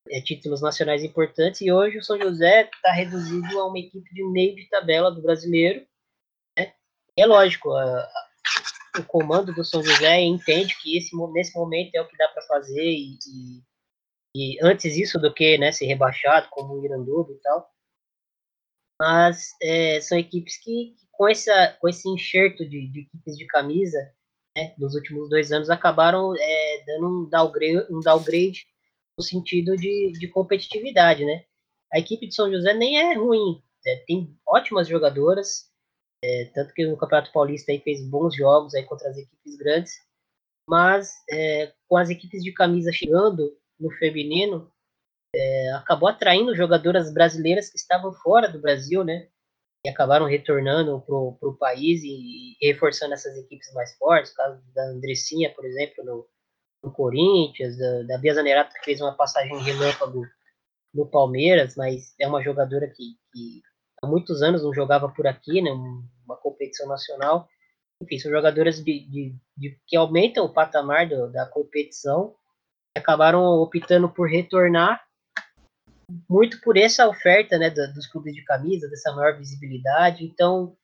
[0.09, 4.23] é, títulos nacionais importantes, e hoje o São José está reduzido a uma equipe de
[4.31, 5.85] meio de tabela do brasileiro.
[6.57, 6.73] Né?
[7.17, 12.01] É lógico, a, a, o comando do São José entende que esse, nesse momento é
[12.01, 13.70] o que dá para fazer e, e
[14.35, 17.69] e antes isso do que né, ser rebaixado, como o Iranduba e tal.
[18.99, 23.97] Mas é, são equipes que, com, essa, com esse enxerto de, de equipes de camisa
[24.55, 28.65] né, nos últimos dois anos acabaram é, dando um downgrade, um downgrade
[29.17, 31.25] no sentido de, de competitividade.
[31.25, 31.43] Né?
[31.91, 35.69] A equipe de São José nem é ruim, é, tem ótimas jogadoras,
[36.23, 39.93] é, tanto que no Campeonato Paulista aí fez bons jogos aí contra as equipes grandes,
[40.69, 44.71] mas é, com as equipes de camisa chegando no feminino,
[45.33, 49.27] é, acabou atraindo jogadoras brasileiras que estavam fora do Brasil, né?
[49.85, 54.31] E acabaram retornando para o país e, e, reforçando essas equipes mais fortes.
[54.31, 56.27] O caso da Andressinha, por exemplo, no,
[56.83, 60.23] no Corinthians, da, da Bia Zanerato, que fez uma passagem relâmpago
[60.93, 63.61] no Palmeiras, mas é uma jogadora que, que
[64.03, 65.71] há muitos anos não jogava por aqui, né?
[65.71, 67.47] Uma competição nacional.
[68.03, 72.35] Enfim, são jogadoras de, de, de que aumentam o patamar do, da competição
[72.97, 75.01] acabaram optando por retornar
[76.29, 80.25] muito por essa oferta né, dos clubes de camisa, dessa maior visibilidade.
[80.25, 80.75] Então,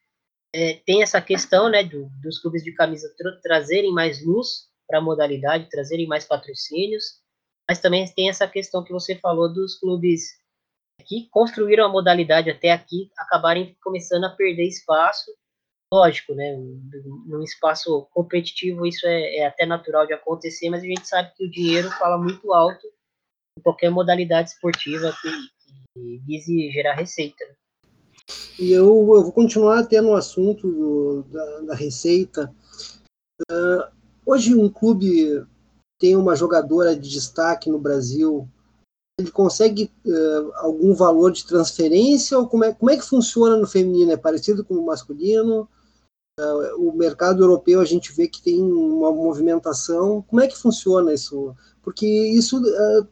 [0.54, 5.00] é, tem essa questão né, do, dos clubes de camisa tra trazerem mais luz para
[5.00, 7.22] a modalidade, trazerem mais patrocínios,
[7.70, 10.38] mas também tem essa questão que você falou dos clubes
[11.06, 15.32] que construíram a modalidade até aqui acabarem começando a perder espaço
[15.93, 16.56] lógico, né?
[17.26, 21.45] Num espaço competitivo isso é, é, até natural de acontecer, mas a gente sabe que
[21.45, 22.86] o dinheiro fala muito alto
[23.58, 25.30] em qualquer modalidade esportiva que,
[25.93, 27.43] que vise gerar receita.
[27.45, 27.56] Né?
[28.60, 32.54] E eu, eu, vou continuar até no assunto do, da, da, receita.
[33.50, 33.84] Uh,
[34.26, 35.45] hoje um clube
[36.00, 38.47] tem uma jogadora de destaque no Brasil,
[39.19, 43.65] ele consegue uh, algum valor de transferência ou como é, como é que funciona no
[43.65, 44.12] feminino?
[44.12, 45.67] É parecido com o masculino?
[46.78, 50.21] O mercado europeu a gente vê que tem uma movimentação.
[50.21, 51.56] Como é que funciona isso?
[51.82, 53.08] Porque isso uh,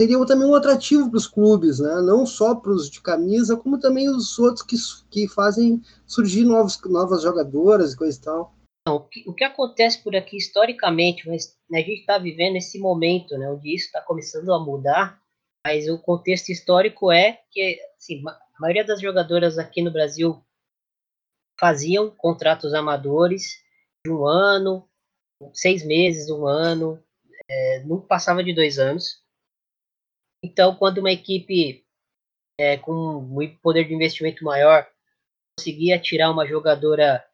[0.00, 2.00] seria também um atrativo para os clubes, né?
[2.02, 4.76] não só para os de camisa, como também os outros que,
[5.10, 8.54] que fazem surgir novos, novas jogadoras e coisa e tal.
[8.88, 13.36] o, que, o que acontece por aqui historicamente, mas, a gente está vivendo esse momento
[13.38, 15.20] né, onde isso está começando a mudar,
[15.64, 20.42] mas o contexto histórico é que assim, a maioria das jogadoras aqui no Brasil
[21.58, 23.62] faziam contratos amadores
[24.04, 24.88] de um ano,
[25.52, 27.02] seis meses, um ano,
[27.48, 29.22] é, não passava de dois anos.
[30.42, 31.84] Então, quando uma equipe
[32.58, 34.86] é, com um poder de investimento maior
[35.56, 37.24] conseguia tirar uma jogadora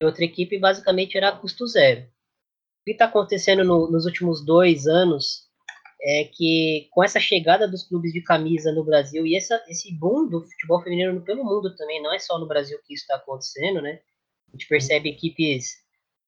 [0.00, 2.02] de outra equipe, basicamente era custo zero.
[2.02, 5.47] O que está acontecendo no, nos últimos dois anos
[6.00, 10.28] é que com essa chegada dos clubes de camisa no Brasil e essa, esse boom
[10.28, 13.82] do futebol feminino pelo mundo também, não é só no Brasil que isso está acontecendo,
[13.82, 14.00] né?
[14.48, 15.76] A gente percebe equipes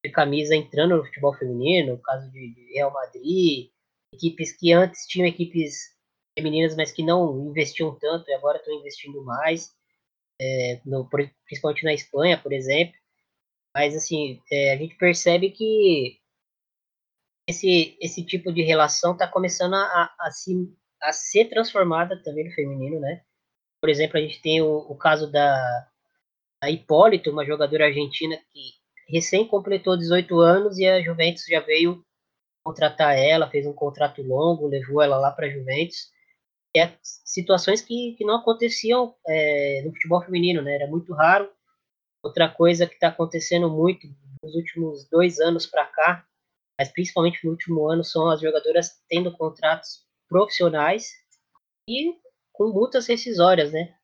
[0.04, 3.70] de camisa entrando no futebol feminino, o caso de Real Madrid,
[4.12, 5.94] equipes que antes tinham equipes
[6.36, 9.70] femininas, mas que não investiam tanto e agora estão investindo mais.
[10.40, 11.08] é, no,
[11.44, 12.94] principalmente na Espanha, por exemplo.
[13.74, 16.19] Mas, assim, é, a gente percebe que
[17.50, 20.52] esse, esse tipo de relação está começando a, a, se,
[21.02, 23.22] a ser transformada também no feminino, né?
[23.80, 25.88] Por exemplo, a gente tem o, o caso da,
[26.62, 28.72] da Hipólito, uma jogadora argentina que
[29.08, 32.04] recém completou 18 anos e a Juventus já veio
[32.62, 36.10] contratar ela, fez um contrato longo, levou ela lá para a Juventus.
[36.76, 40.76] É situações que, que não aconteciam é, no futebol feminino, né?
[40.76, 41.50] Era muito raro.
[42.22, 44.06] Outra coisa que está acontecendo muito
[44.42, 46.26] nos últimos dois anos para cá,
[46.80, 51.10] mas principalmente no último ano, são as jogadoras tendo contratos profissionais
[51.86, 52.14] e
[52.54, 53.94] com multas rescisórias, né?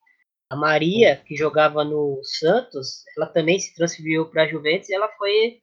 [0.51, 5.09] A Maria, que jogava no Santos, ela também se transferiu para a Juventus e ela
[5.17, 5.63] foi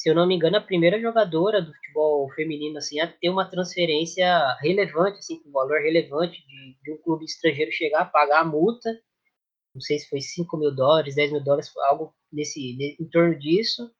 [0.00, 3.48] se eu não me engano, a primeira jogadora do futebol feminino assim, a ter uma
[3.48, 4.26] transferência
[4.60, 8.90] relevante, assim, com valor relevante de, de, um clube estrangeiro chegar a pagar a multa.
[9.74, 13.90] Não sei se foi 5 mil dólares, 10 mil dólares, algo nesse, em torno disso.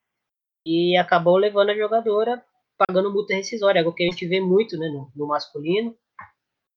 [0.65, 2.43] E acabou levando a jogadora
[2.79, 5.97] pagando multa rescisória, algo que a gente vê muito né, no, no masculino.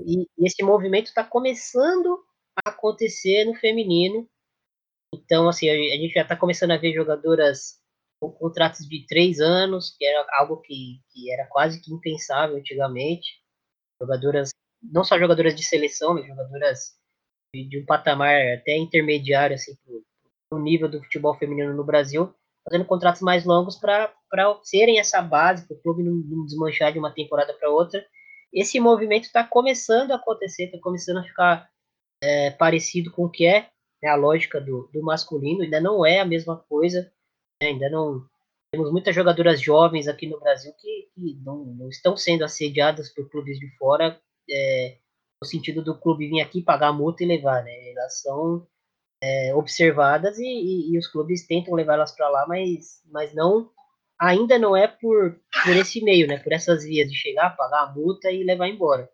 [0.04, 2.24] E, e esse movimento está começando
[2.56, 4.28] a acontecer no feminino.
[5.14, 7.80] Então, assim, a, a gente já está começando a ver jogadoras
[8.20, 13.40] com contratos de três anos, que era algo que, que era quase que impensável antigamente.
[14.00, 14.50] Jogadoras,
[14.82, 16.96] não só jogadoras de seleção, mas jogadoras
[17.54, 22.34] de, de um patamar até intermediário, assim, para o nível do futebol feminino no Brasil,
[22.64, 24.12] fazendo contratos mais longos para
[24.62, 28.04] serem essa base, para o clube não, não desmanchar de uma temporada para outra.
[28.52, 31.68] Esse movimento está começando a acontecer, está começando a ficar
[32.22, 33.68] é, parecido com o que é
[34.02, 37.10] né, a lógica do, do masculino, ainda não é a mesma coisa,
[37.62, 37.68] né?
[37.68, 38.26] Ainda não
[38.72, 43.28] temos muitas jogadoras jovens aqui no Brasil que, que não, não, estão sendo assediadas por
[43.30, 44.18] clubes de fora,
[44.50, 44.98] é,
[45.40, 47.90] no sentido do clube vir aqui pagar a multa e levar, né?
[47.90, 48.66] Elas são
[49.22, 53.70] é, observadas e, e, e, os clubes tentam levá-las para lá, mas, mas não
[54.18, 56.38] ainda não é por, por esse meio, né?
[56.38, 59.08] Por essas vias de chegar, pagar a multa e levar embora.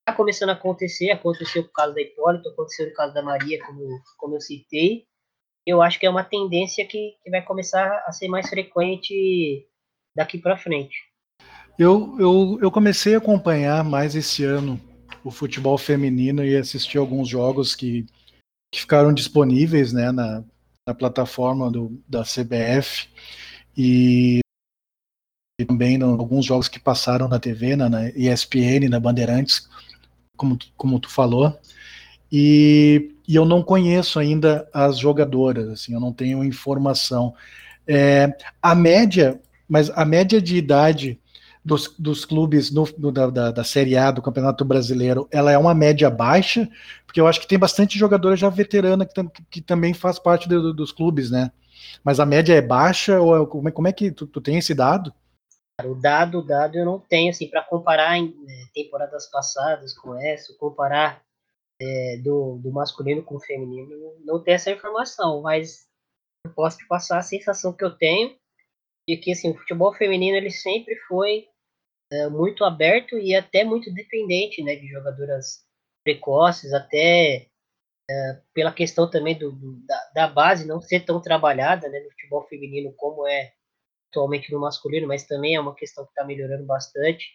[0.00, 3.60] Está começando a acontecer, aconteceu com o caso da Hipólito, aconteceu no caso da Maria,
[3.64, 5.06] como, como eu citei,
[5.66, 9.66] eu acho que é uma tendência que, que vai começar a ser mais frequente
[10.16, 10.96] daqui para frente.
[11.78, 14.80] Eu, eu, eu comecei a acompanhar mais esse ano
[15.22, 18.06] o futebol feminino e assisti alguns jogos que,
[18.70, 20.44] que ficaram disponíveis né, na,
[20.86, 23.08] na plataforma do, da CBF
[23.76, 24.40] e,
[25.60, 29.68] e também no, alguns jogos que passaram na TV, na, na ESPN, na Bandeirantes,
[30.36, 31.58] como, como tu falou.
[32.30, 37.34] E, e, eu não conheço ainda as jogadoras, assim, eu não tenho informação.
[37.86, 41.18] É, a média, mas a média de idade
[41.68, 45.74] dos, dos clubes no, no, da, da, Série A do Campeonato Brasileiro, ela é uma
[45.74, 46.66] média baixa,
[47.04, 50.72] porque eu acho que tem bastante jogadora já veterana que, que também faz parte do,
[50.72, 51.52] dos clubes, né?
[52.02, 54.56] Mas a média é baixa, ou é, como, é, como é que tu, tu tem
[54.56, 55.12] esse dado?
[55.84, 60.14] O dado, o dado eu não tenho, assim, para comparar em né, temporadas passadas com
[60.18, 61.22] essa, comparar
[61.80, 63.90] é, do, do masculino com o feminino,
[64.24, 65.86] não tem essa informação, mas
[66.46, 68.34] eu posso te passar a sensação que eu tenho
[69.06, 71.46] de que assim, o futebol feminino ele sempre foi
[72.10, 75.64] é, muito aberto e até muito dependente né, de jogadoras
[76.02, 77.48] precoces, até
[78.10, 82.10] é, pela questão também do, do da, da, base não ser tão trabalhada né, no
[82.10, 83.52] futebol feminino como é
[84.10, 87.26] atualmente no masculino, mas também é uma questão que está melhorando bastante.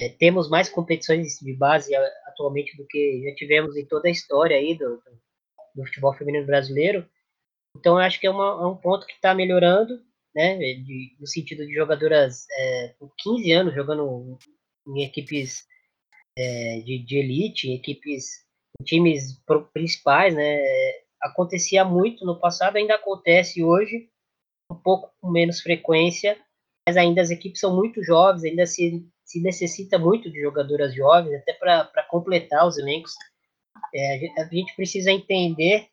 [0.00, 1.94] É, temos mais competições de base
[2.26, 5.00] atualmente do que já tivemos em toda a história aí do,
[5.74, 7.08] do futebol feminino brasileiro.
[7.76, 10.02] Então, eu acho que é, uma, é um ponto que está melhorando,
[10.34, 14.38] né, de, no sentido de jogadoras é, com 15 anos jogando
[14.86, 15.66] em equipes
[16.36, 18.44] é, de, de, elite, em equipes,
[18.80, 19.42] em times
[19.72, 20.58] principais, né,
[21.20, 24.08] acontecia muito no passado, ainda acontece hoje,
[24.70, 26.38] um pouco com menos frequência,
[26.86, 31.34] mas ainda as equipes são muito jovens, ainda se se necessita muito de jogadoras jovens,
[31.40, 33.14] até para completar os elencos.
[33.94, 35.88] É, a gente precisa entender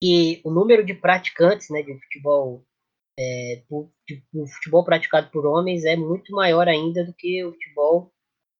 [0.00, 2.64] que o número de praticantes né, de futebol,
[3.18, 3.62] é,
[4.08, 8.12] de, de futebol praticado por homens é muito maior ainda do que o futebol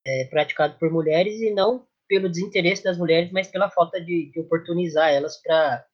[0.07, 4.41] é, praticado por mulheres, e não pelo desinteresse das mulheres, mas pela falta de, de
[4.41, 5.87] oportunizar elas para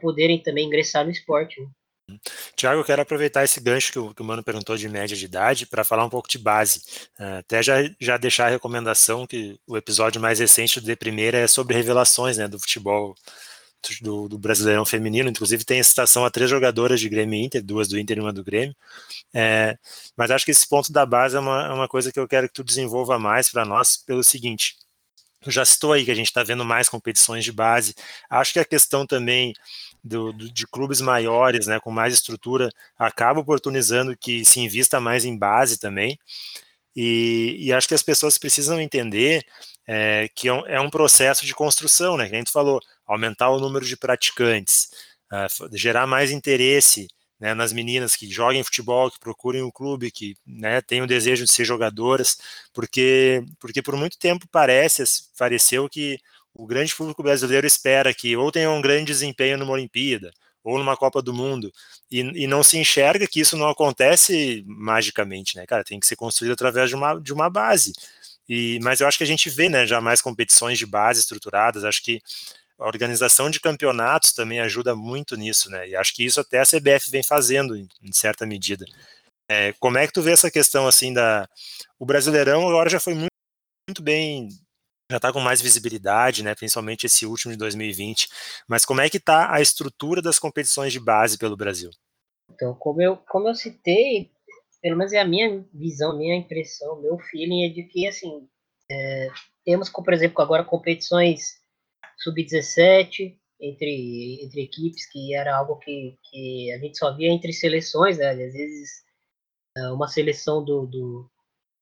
[0.00, 1.60] poderem também ingressar no esporte.
[1.60, 1.68] Né?
[2.56, 5.24] Tiago, eu quero aproveitar esse gancho que o, que o Mano perguntou de média de
[5.24, 6.80] idade para falar um pouco de base.
[7.18, 11.38] Uh, até já, já deixar a recomendação que o episódio mais recente do De Primeira
[11.38, 13.14] é sobre revelações né, do futebol
[14.00, 15.28] do, do, Brasileirão Feminino.
[15.28, 18.32] Inclusive tem citação a três jogadoras de Grêmio e Inter, duas do Inter e uma
[18.32, 18.74] do Grêmio.
[19.34, 19.76] É,
[20.16, 22.48] mas acho que esse ponto da base é uma, é uma coisa que eu quero
[22.48, 24.76] que tu desenvolva mais para nós pelo seguinte.
[25.46, 27.94] já citou aí que a gente está vendo mais competições de base.
[28.30, 29.52] Acho que a questão também
[30.02, 35.24] do, do, de clubes maiores, né, com mais estrutura, acaba oportunizando que se invista mais
[35.24, 36.18] em base também.
[36.94, 39.44] E, e acho que as pessoas precisam entender
[39.86, 42.28] é, que é um, é um, processo de construção, né?
[42.28, 44.90] Que a gente falou, aumentar o número de praticantes,
[45.32, 47.08] uh, gerar mais interesse
[47.42, 51.44] né, nas meninas que joguem futebol, que procurem o clube, que né, tenham o desejo
[51.44, 52.38] de ser jogadoras,
[52.72, 55.02] porque, porque por muito tempo parece,
[55.36, 56.20] pareceu que
[56.54, 60.30] o grande público brasileiro espera que ou tenha um grande desempenho numa Olimpíada,
[60.62, 61.72] ou numa Copa do Mundo,
[62.08, 65.82] e, e, não se enxerga que isso não acontece magicamente, né, cara?
[65.82, 67.92] Tem que ser construído através de uma, de uma base.
[68.48, 71.84] E, mas eu acho que a gente vê, né, já mais competições de base estruturadas,
[71.84, 72.20] acho que
[72.82, 75.88] a organização de campeonatos também ajuda muito nisso, né?
[75.88, 78.84] E acho que isso até a CBF vem fazendo em, certa medida.
[79.48, 81.48] É, como é que tu vê essa questão assim da
[81.98, 83.32] o Brasileirão agora já foi muito,
[83.88, 84.48] muito bem
[85.10, 88.28] já está com mais visibilidade, né, principalmente esse último de 2020.
[88.66, 91.90] Mas como é que está a estrutura das competições de base pelo Brasil?
[92.50, 94.30] Então, como eu, como eu citei,
[94.80, 98.48] pelo menos é a minha visão, minha impressão, meu feeling é de que, assim,
[98.90, 99.28] é,
[99.64, 101.61] temos, por exemplo, agora competições
[102.22, 108.18] sub-17 entre, entre equipes, que era algo que, que a gente só via entre seleções,
[108.18, 108.30] né?
[108.30, 108.90] às vezes
[109.76, 111.30] é, uma seleção do, do,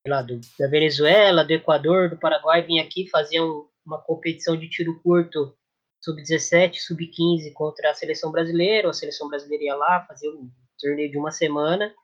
[0.07, 4.69] lá, do, da Venezuela, do Equador, do Paraguai vinha aqui fazia um, uma competição de
[4.69, 5.57] tiro curto
[6.03, 11.19] sub-17, sub-15 contra a seleção brasileira, a seleção brasileira ia lá, fazia um torneio de
[11.19, 11.95] uma semana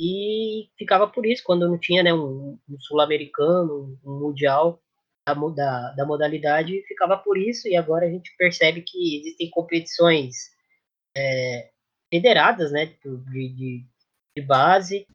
[0.00, 4.82] e ficava por isso, quando não tinha né, um, um sul-americano, um mundial,
[5.26, 10.50] da, da, da modalidade ficava por isso, e agora a gente percebe que existem competições
[11.16, 11.70] é,
[12.12, 13.84] federadas, né, de, de,
[14.36, 15.06] de, base,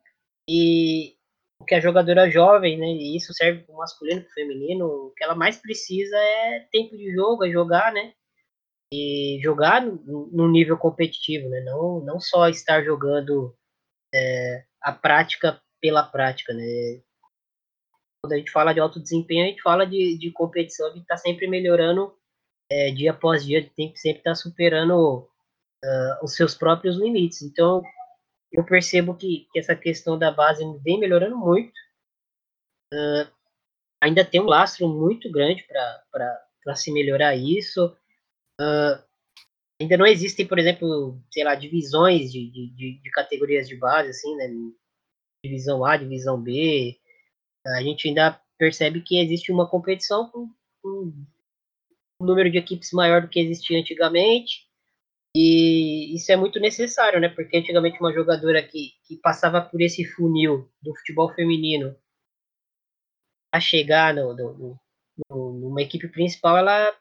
[0.49, 1.15] e
[1.61, 4.85] o que a jogadora jovem, né, e isso serve para o masculino para o feminino,
[4.85, 8.13] o que ela mais precisa é tempo de jogo, é jogar, né,
[8.93, 13.55] e jogar no, no nível competitivo, né, não, não só estar jogando
[14.13, 17.01] é, a prática pela prática, né,
[18.21, 21.01] quando a gente fala de alto desempenho, a gente fala de, de competição, a gente
[21.01, 22.15] está sempre melhorando
[22.71, 25.27] é, dia após dia, tem que sempre estar tá superando
[25.83, 27.41] uh, os seus próprios limites.
[27.41, 27.81] Então,
[28.51, 31.73] eu percebo que, que essa questão da base vem melhorando muito.
[32.93, 33.27] Uh,
[33.99, 37.87] ainda tem um lastro muito grande para se melhorar isso.
[38.61, 39.03] Uh,
[39.81, 44.35] ainda não existem, por exemplo, sei lá, divisões de, de, de, categorias de base, assim,
[44.35, 44.47] né?
[45.43, 47.00] Divisão A, divisão B,
[47.65, 50.49] a gente ainda percebe que existe uma competição com,
[50.81, 51.13] com
[52.19, 54.69] um número de equipes maior do que existia antigamente.
[55.35, 57.29] E isso é muito necessário, né?
[57.29, 61.95] Porque antigamente uma jogadora que, que passava por esse funil do futebol feminino
[63.53, 64.79] a chegar no, no,
[65.29, 66.93] no, numa equipe principal, ela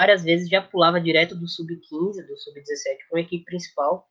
[0.00, 4.08] várias vezes já pulava direto do sub-15, do sub-17 para uma equipe principal.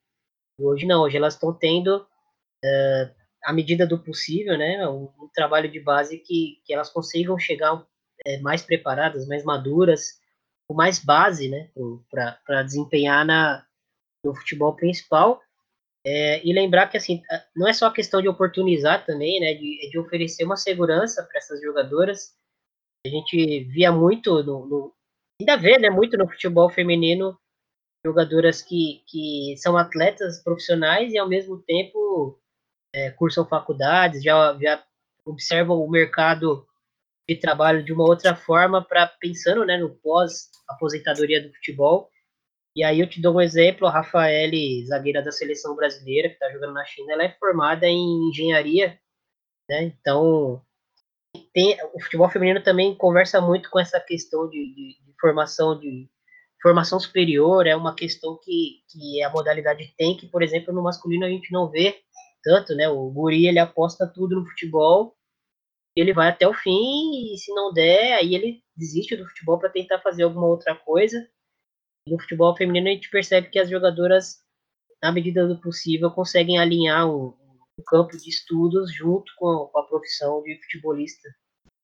[0.59, 5.29] E hoje não, hoje elas estão tendo uh, à medida do possível, né, um, um
[5.33, 7.85] trabalho de base que, que elas consigam chegar
[8.25, 10.19] é, mais preparadas, mais maduras,
[10.67, 11.69] com mais base, né,
[12.09, 13.65] para desempenhar na,
[14.23, 15.41] no futebol principal.
[16.05, 17.21] É, e lembrar que assim
[17.53, 21.61] não é só questão de oportunizar também, né, de, de oferecer uma segurança para essas
[21.61, 22.33] jogadoras.
[23.05, 24.95] A gente via muito no, no,
[25.41, 27.37] ainda vê, né, muito no futebol feminino
[28.05, 32.38] jogadoras que, que são atletas profissionais e ao mesmo tempo
[32.93, 34.83] é, cursam faculdades, já, já
[35.25, 36.65] observam o mercado
[37.27, 42.09] de trabalho de uma outra forma, para pensando né, no pós-aposentadoria do futebol.
[42.75, 44.51] E aí eu te dou um exemplo, a Rafael,
[44.87, 48.99] zagueira da seleção brasileira, que está jogando na China, ela é formada em engenharia,
[49.69, 49.83] né?
[49.83, 50.61] Então,
[51.53, 56.09] tem, o futebol feminino também conversa muito com essa questão de, de, de formação de
[56.61, 61.25] formação superior, é uma questão que, que a modalidade tem, que, por exemplo, no masculino
[61.25, 62.01] a gente não vê
[62.43, 62.89] tanto, né?
[62.89, 65.15] O Guri ele aposta tudo no futebol,
[65.95, 69.69] ele vai até o fim e se não der, aí ele desiste do futebol para
[69.69, 71.27] tentar fazer alguma outra coisa.
[72.07, 74.37] No futebol feminino a gente percebe que as jogadoras,
[75.01, 77.35] na medida do possível, conseguem alinhar o,
[77.77, 81.27] o campo de estudos junto com, com a profissão de futebolista.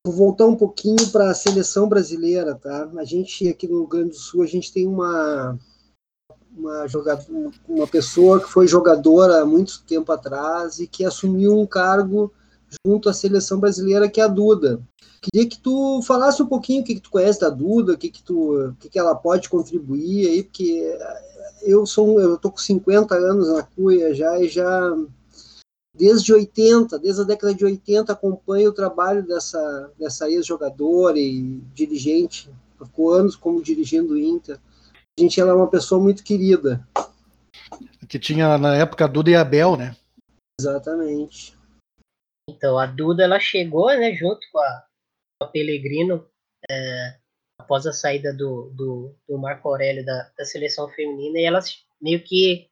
[0.06, 2.91] Vou voltar um pouquinho para a seleção brasileira, tá?
[2.97, 5.58] A gente aqui no Rio Grande do Sul, a gente tem uma
[6.58, 11.66] uma, jogadora, uma pessoa que foi jogadora há muito tempo atrás e que assumiu um
[11.66, 12.32] cargo
[12.86, 14.82] junto à seleção brasileira, que é a Duda.
[15.22, 18.10] Queria que tu falasse um pouquinho o que, que tu conhece da Duda, o que,
[18.10, 20.97] que, tu, o que, que ela pode contribuir aí, porque
[21.64, 24.95] eu sou eu tô com 50 anos na cuia já e já
[25.93, 32.49] desde 80, desde a década de 80, acompanho o trabalho dessa, dessa ex-jogadora e dirigente,
[32.84, 34.60] ficou anos como dirigindo o Inter.
[35.18, 36.86] A gente ela é uma pessoa muito querida.
[38.07, 39.95] Que tinha na época a Duda e a Bel, né?
[40.59, 41.57] Exatamente.
[42.49, 44.86] Então, a Duda ela chegou né, junto com a,
[45.39, 46.28] com a Pellegrino
[46.70, 47.18] é,
[47.59, 52.24] após a saída do, do, do Marco Aurélio da, da seleção feminina e elas meio
[52.24, 52.70] que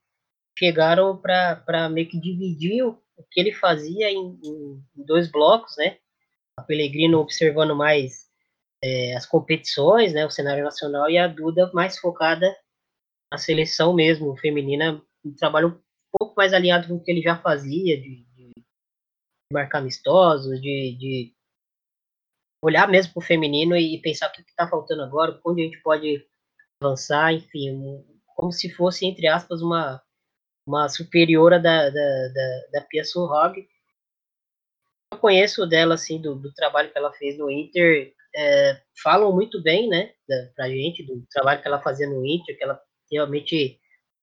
[0.56, 5.98] chegaram para meio que dividir o, o que ele fazia em, em, dois blocos, né?
[6.56, 8.23] A Pellegrino observando mais
[8.84, 12.54] é, as competições, né, o cenário nacional, e a Duda mais focada
[13.32, 17.38] na seleção mesmo, feminina, um trabalho um pouco mais alinhado com o que ele já
[17.38, 18.52] fazia, de, de
[19.50, 21.34] marcar amistosos, de, de
[22.62, 25.80] olhar mesmo para o feminino e pensar o que está faltando agora, onde a gente
[25.82, 26.22] pode
[26.78, 28.04] avançar, enfim,
[28.36, 30.02] como se fosse, entre aspas, uma,
[30.66, 33.66] uma superiora da, da, da, da Pia Surhog.
[35.10, 39.62] Eu conheço dela, assim, do, do trabalho que ela fez no Inter, é, falam muito
[39.62, 42.80] bem, né, da, pra gente, do trabalho que ela fazia no Inter, que ela
[43.10, 43.78] realmente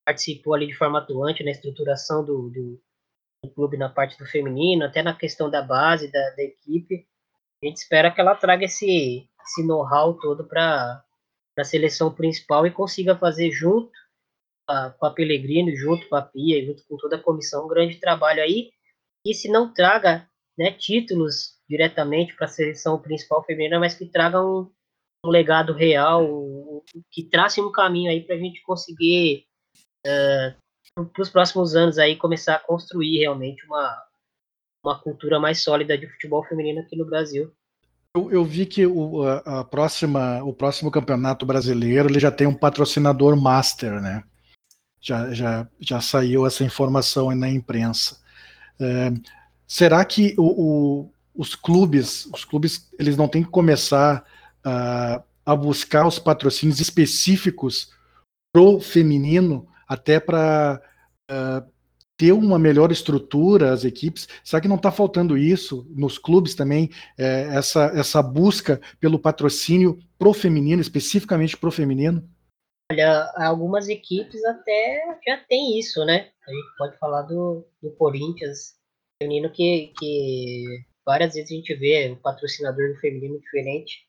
[0.06, 2.82] participou ali de forma atuante na estruturação do, do,
[3.44, 7.08] do clube na parte do feminino, até na questão da base da, da equipe.
[7.64, 11.04] A gente espera que ela traga esse, esse know-how todo para
[11.58, 13.92] a seleção principal e consiga fazer junto
[14.68, 17.98] a, com a Pellegrino, junto com a Pia, junto com toda a comissão, um grande
[17.98, 18.72] trabalho aí.
[19.26, 24.44] E se não traga né, títulos diretamente para a seleção principal feminina, mas que traga
[24.44, 24.70] um,
[25.26, 29.46] um legado real, que trace um caminho aí para a gente conseguir,
[30.06, 34.04] uh, para os próximos anos aí, começar a construir realmente uma,
[34.84, 37.50] uma cultura mais sólida de futebol feminino aqui no Brasil.
[38.14, 42.54] Eu, eu vi que o, a, próxima, o próximo campeonato brasileiro ele já tem um
[42.54, 44.26] patrocinador master, né?
[45.00, 48.20] Já, já, já saiu essa informação na imprensa.
[48.78, 49.14] É,
[49.66, 54.26] será que o, os clubes, os clubes, eles não têm que começar
[54.64, 57.92] a, a buscar os patrocínios específicos
[58.54, 60.82] pro feminino, até para
[61.30, 61.72] uh,
[62.18, 64.28] ter uma melhor estrutura as equipes?
[64.44, 69.98] Será que não está faltando isso nos clubes também, é, essa, essa busca pelo patrocínio
[70.20, 72.30] pro feminino, especificamente pro feminino?
[72.92, 76.30] Olha, algumas equipes até já tem isso, né?
[76.48, 78.76] A gente pode falar do, do Corinthians
[79.20, 84.08] feminino que, que várias vezes a gente vê o patrocinador do feminino diferente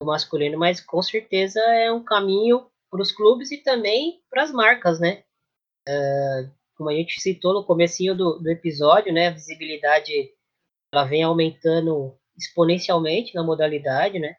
[0.00, 4.52] do masculino, mas com certeza é um caminho para os clubes e também para as
[4.52, 5.24] marcas, né?
[5.88, 10.32] Uh, como a gente citou no comecinho do, do episódio, né, a visibilidade
[10.92, 14.36] ela vem aumentando exponencialmente na modalidade, né?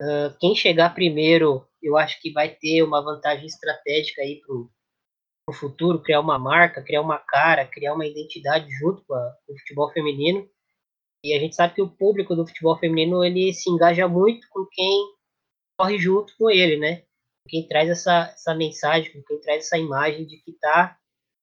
[0.00, 4.70] Uh, quem chegar primeiro, eu acho que vai ter uma vantagem estratégica aí pro,
[5.44, 9.52] pro futuro, criar uma marca, criar uma cara, criar uma identidade junto com, a, com
[9.52, 10.48] o futebol feminino.
[11.24, 14.66] E a gente sabe que o público do futebol feminino ele se engaja muito com
[14.70, 15.14] quem
[15.78, 17.04] corre junto com ele, né?
[17.48, 21.00] Quem traz essa, essa mensagem, quem traz essa imagem de que tá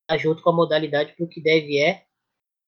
[0.08, 2.06] Tá junto com a modalidade para o que deve é.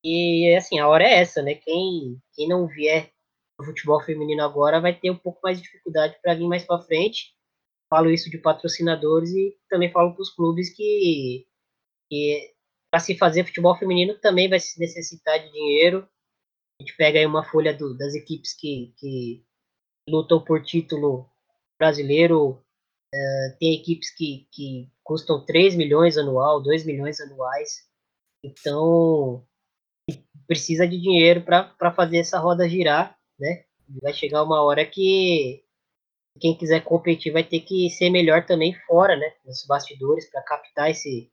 [0.03, 1.55] E assim, a hora é essa, né?
[1.55, 3.13] Quem, quem não vier
[3.57, 6.81] no futebol feminino agora vai ter um pouco mais de dificuldade para vir mais para
[6.81, 7.33] frente.
[7.89, 11.47] Falo isso de patrocinadores e também falo para os clubes que,
[12.09, 12.53] que
[12.91, 16.07] para se fazer futebol feminino também vai se necessitar de dinheiro.
[16.79, 19.43] A gente pega aí uma folha do, das equipes que, que
[20.07, 21.29] lutam por título
[21.77, 22.63] brasileiro,
[23.13, 27.87] Uh, tem equipes que, que custam 3 milhões anual, 2 milhões anuais.
[28.43, 29.43] Então,
[30.45, 33.65] precisa de dinheiro para fazer essa roda girar, né?
[34.01, 35.63] Vai chegar uma hora que
[36.39, 39.33] quem quiser competir vai ter que ser melhor também fora, né?
[39.43, 41.31] Nos bastidores, para captar esse,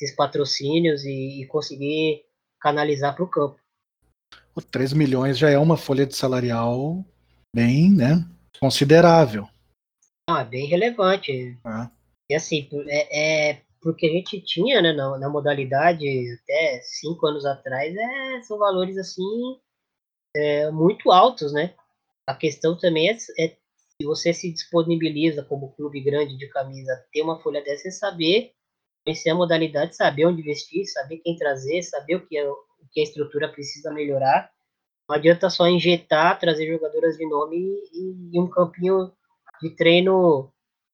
[0.00, 2.24] esses patrocínios e, e conseguir
[2.58, 3.60] canalizar para o campo.
[4.60, 7.04] 3 milhões já é uma folha de salarial
[7.54, 8.24] bem, né?
[8.60, 9.48] Considerável.
[10.28, 11.58] É bem relevante.
[11.64, 11.90] Ah.
[12.30, 16.06] E assim, é, é, porque a gente tinha, né, na, na, modalidade
[16.42, 19.58] até cinco anos atrás, é, são valores assim
[20.36, 21.74] é, muito altos, né?
[22.26, 27.22] A questão também é, é se você se disponibiliza como clube grande de camisa ter
[27.22, 28.52] uma folha dessa, é saber
[29.04, 32.56] conhecer a modalidade, saber onde investir, saber quem trazer, saber o que, é, o
[32.92, 34.50] que a estrutura precisa melhorar.
[35.08, 39.12] Não adianta só injetar, trazer jogadoras de nome e, e um campinho
[39.60, 40.52] de treino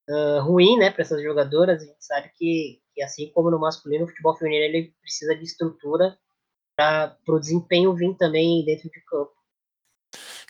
[0.08, 1.82] uh, ruim, né, para essas jogadoras.
[1.82, 5.44] A gente sabe que, que, assim como no masculino, o futebol feminino ele precisa de
[5.44, 6.16] estrutura
[6.76, 9.32] para o desempenho vir também dentro de campo.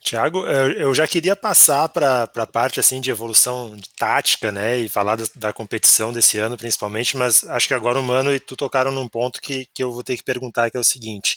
[0.09, 4.89] Tiago, eu já queria passar para a parte assim de evolução de tática, né, e
[4.89, 8.91] falar da, competição desse ano principalmente, mas acho que agora o Mano e tu tocaram
[8.91, 11.37] num ponto que, que eu vou ter que perguntar, que é o seguinte,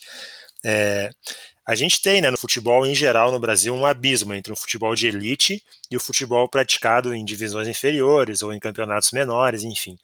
[0.64, 1.10] é,
[1.68, 4.96] a gente tem, né, no futebol em geral no Brasil, um abismo entre o futebol
[4.96, 9.98] de elite e o futebol praticado em divisões inferiores ou em campeonatos menores, enfim.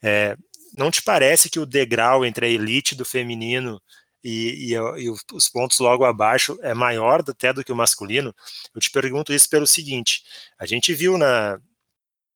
[0.00, 0.36] É,
[0.78, 3.82] não te parece que o degrau entre a elite do feminino
[4.22, 8.34] e, e, e, os pontos logo abaixo é maior até do que o masculino?
[8.74, 10.22] Eu te pergunto isso pelo seguinte:
[10.58, 11.58] a gente viu na,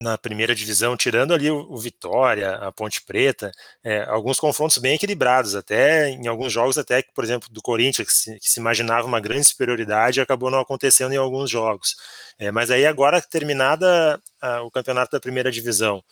[0.01, 3.51] na primeira divisão, tirando ali o, o Vitória, a Ponte Preta,
[3.83, 8.15] é, alguns confrontos bem equilibrados, até em alguns jogos, até por exemplo, do Corinthians, que
[8.15, 11.97] se, que se imaginava uma grande superioridade, acabou não acontecendo em alguns jogos.
[12.39, 16.05] É, mas aí agora, terminada a, o campeonato da primeira divisão,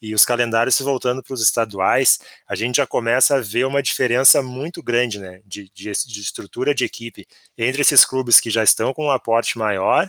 [0.00, 3.82] e os calendários se voltando para os estaduais, a gente já começa a ver uma
[3.82, 7.26] diferença muito grande né, de, de, de estrutura de equipe
[7.56, 10.08] entre esses clubes que já estão com um aporte maior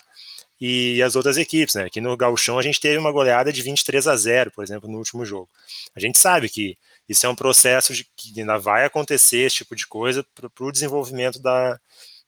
[0.59, 1.85] e as outras equipes, né?
[1.85, 4.97] Aqui no Gauchão a gente teve uma goleada de 23 a 0, por exemplo, no
[4.97, 5.47] último jogo.
[5.95, 6.77] A gente sabe que
[7.07, 10.71] isso é um processo de, que ainda vai acontecer, esse tipo de coisa, para o
[10.71, 11.79] desenvolvimento da,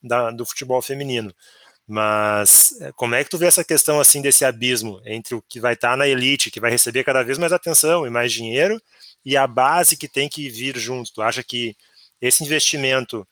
[0.02, 1.34] da, do futebol feminino.
[1.90, 5.60] Mas é, como é que tu vê essa questão assim desse abismo entre o que
[5.60, 8.80] vai estar tá na elite, que vai receber cada vez mais atenção e mais dinheiro,
[9.26, 11.12] e a base que tem que vir junto?
[11.12, 11.76] Tu acha que
[12.22, 13.28] esse investimento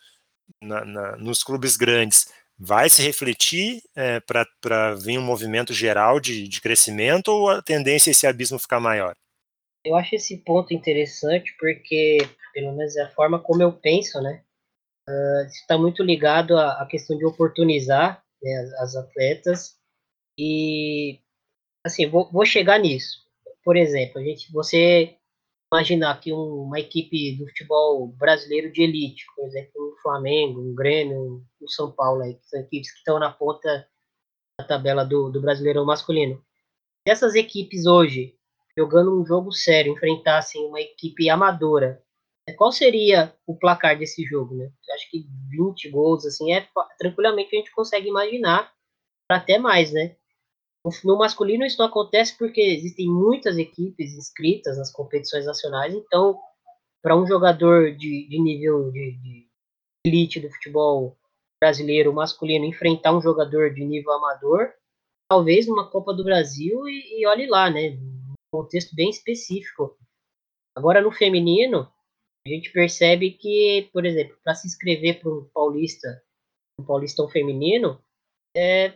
[0.60, 6.48] na, na, nos clubes grandes vai se refletir é, para vir um movimento geral de,
[6.48, 9.16] de crescimento ou a tendência é esse abismo ficar maior?
[9.86, 12.18] Eu acho esse ponto interessante porque,
[12.56, 14.42] pelo menos é a forma como eu penso, né?
[15.08, 19.76] Uh, está muito ligado à, à, questão de oportunizar né, as, as, atletas
[20.38, 21.20] e,
[21.84, 23.26] assim, vou, vou chegar nisso.
[23.64, 25.18] Por exemplo, a gente, você
[25.72, 30.74] imaginar que um, uma equipe do futebol brasileiro de elite, por exemplo, um Flamengo, um
[30.74, 33.88] Grêmio, um São Paulo, aí, que são equipes que estão na ponta
[34.60, 36.38] da tabela do, do brasileiro masculino.
[37.06, 38.36] Se essas equipes hoje,
[38.78, 42.02] jogando um jogo sério, enfrentassem uma equipe amadora,
[42.54, 44.72] qual seria o placar desse jogo, né?
[44.94, 46.68] Acho que 20 gols, assim, é
[46.98, 48.72] tranquilamente a gente consegue imaginar,
[49.30, 50.16] até mais, né?
[51.04, 56.40] No masculino isso não acontece porque existem muitas equipes inscritas nas competições nacionais, então
[57.04, 59.48] para um jogador de, de nível de, de,
[60.06, 61.18] elite do futebol
[61.62, 64.72] brasileiro masculino enfrentar um jogador de nível amador,
[65.30, 67.90] talvez numa Copa do Brasil e, e olhe lá, né?
[67.90, 69.98] Um contexto bem específico.
[70.74, 71.92] Agora no feminino,
[72.48, 76.24] a gente percebe que, por exemplo, para se inscrever para um paulista,
[76.80, 78.02] um paulistão feminino,
[78.56, 78.94] é,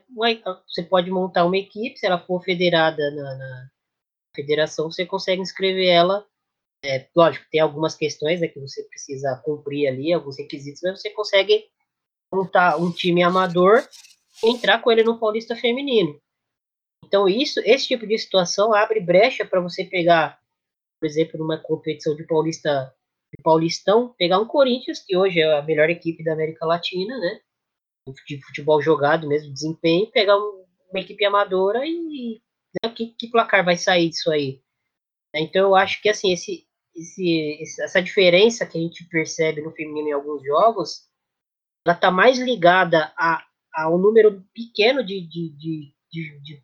[0.65, 3.69] você pode montar uma equipe, se ela for federada na, na
[4.35, 6.25] federação, você consegue inscrever ela.
[6.83, 11.11] É, lógico, tem algumas questões né, que você precisa cumprir ali, alguns requisitos, mas você
[11.11, 11.69] consegue
[12.33, 13.87] montar um time amador
[14.43, 16.19] e entrar com ele no Paulista Feminino.
[17.05, 20.39] Então, isso, esse tipo de situação abre brecha para você pegar,
[20.99, 22.95] por exemplo, numa competição de Paulista
[23.43, 27.39] Paulistão, pegar um Corinthians, que hoje é a melhor equipe da América Latina, né?
[28.25, 32.41] de futebol jogado mesmo, desempenho, pegar uma equipe amadora e
[32.83, 34.61] né, que, que, placar vai sair disso aí.
[35.35, 40.09] Então eu acho que assim, esse, esse, essa diferença que a gente percebe no feminino
[40.09, 41.07] em alguns jogos,
[41.85, 45.93] ela está mais ligada a, a um número pequeno de, de, de,
[46.41, 46.63] de,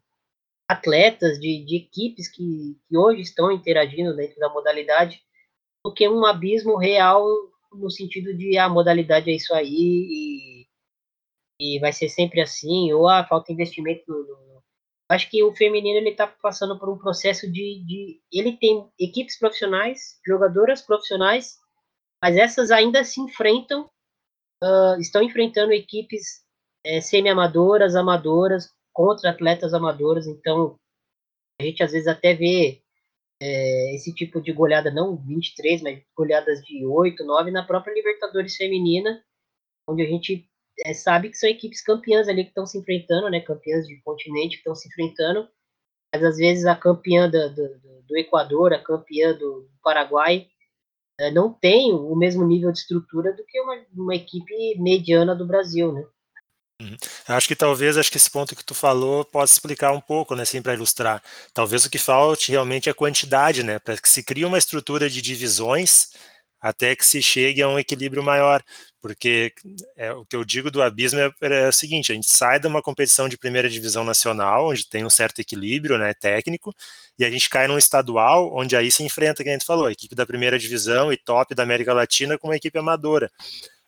[0.69, 5.23] atletas, de, de equipes que, que hoje estão interagindo dentro da modalidade,
[5.87, 7.25] do que um abismo real
[7.71, 10.67] no sentido de a ah, modalidade é isso aí e
[11.59, 14.63] e vai ser sempre assim, ou a ah, falta investimento no, no,
[15.09, 18.21] Acho que o feminino ele está passando por um processo de, de.
[18.31, 21.57] Ele tem equipes profissionais, jogadoras profissionais,
[22.21, 23.89] mas essas ainda se enfrentam,
[24.61, 26.43] uh, estão enfrentando equipes
[26.85, 30.75] é, semi-amadoras, amadoras, contra atletas amadoras, então
[31.59, 32.83] a gente às vezes até vê
[33.41, 38.55] é, esse tipo de goleada, não 23, mas goleadas de 8, 9 na própria Libertadores
[38.55, 39.23] Feminina,
[39.87, 40.49] onde a gente
[40.85, 43.39] é, sabe que são equipes campeãs ali que estão se enfrentando, né?
[43.41, 45.47] Campeãs de continente que estão se enfrentando.
[46.13, 50.47] Mas às vezes a campeã do, do, do Equador, a campeã do Paraguai,
[51.19, 55.45] é, não tem o mesmo nível de estrutura do que uma, uma equipe mediana do
[55.45, 56.05] Brasil, né?
[56.79, 56.95] Uhum.
[57.27, 60.43] Acho que talvez acho que esse ponto que tu falou possa explicar um pouco, né,
[60.43, 61.23] assim, para ilustrar.
[61.53, 65.09] Talvez o que falte realmente é a quantidade, né, para que se crie uma estrutura
[65.09, 66.09] de divisões
[66.59, 68.63] até que se chegue a um equilíbrio maior,
[69.01, 69.53] porque
[69.95, 72.67] é, o que eu digo do abismo é, é, o seguinte, a gente sai de
[72.67, 76.73] uma competição de primeira divisão nacional, onde tem um certo equilíbrio né, técnico,
[77.17, 79.91] e a gente cai num estadual, onde aí se enfrenta, que a gente falou, a
[79.91, 83.31] equipe da primeira divisão e top da América Latina com uma equipe amadora.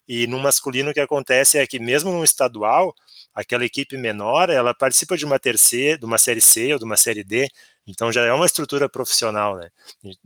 [0.09, 2.95] E no masculino o que acontece é que mesmo no estadual,
[3.31, 6.97] aquela equipe menor, ela participa de uma terceira, de uma série C ou de uma
[6.97, 7.47] série D,
[7.85, 9.69] então já é uma estrutura profissional, né?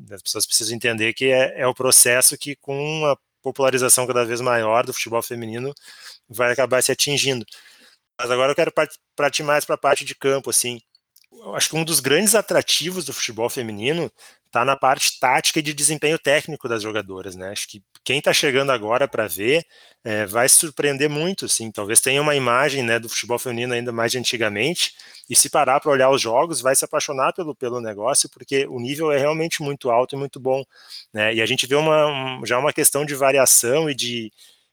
[0.10, 4.40] as pessoas precisam entender que é, é o processo que com uma popularização cada vez
[4.40, 5.74] maior do futebol feminino
[6.30, 7.46] vai acabar se atingindo.
[8.18, 8.72] Mas agora eu quero
[9.18, 10.80] partir mais para a parte de campo, assim.
[11.56, 14.10] Acho que um dos grandes atrativos do futebol feminino
[14.46, 17.50] está na parte tática e de desempenho técnico das jogadoras, né?
[17.50, 19.66] Acho que quem está chegando agora para ver
[20.04, 21.72] é, vai se surpreender muito, sim.
[21.72, 24.94] Talvez tenha uma imagem né, do futebol feminino ainda mais de antigamente,
[25.30, 28.80] e se parar para olhar os jogos, vai se apaixonar pelo, pelo negócio, porque o
[28.80, 30.64] nível é realmente muito alto e muito bom.
[31.14, 31.36] Né?
[31.36, 34.32] E a gente vê uma, um, já uma questão de variação e de,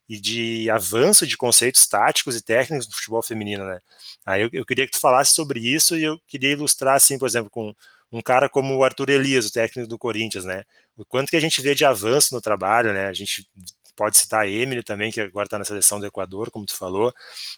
[0.08, 3.78] e de avanço de conceitos táticos e técnicos do futebol feminino, né?
[4.26, 7.28] Aí eu, eu, queria que tu falasse sobre isso e eu queria ilustrar, assim, por
[7.28, 7.72] exemplo, com
[8.12, 10.64] um cara como o Arthur Elias, o técnico do Corinthians, né?
[10.96, 13.06] O quanto que a gente vê de avanço no trabalho, né?
[13.06, 13.48] A gente
[13.96, 17.12] pode citar a Emily também, que agora está na seleção do Equador, como tu falou.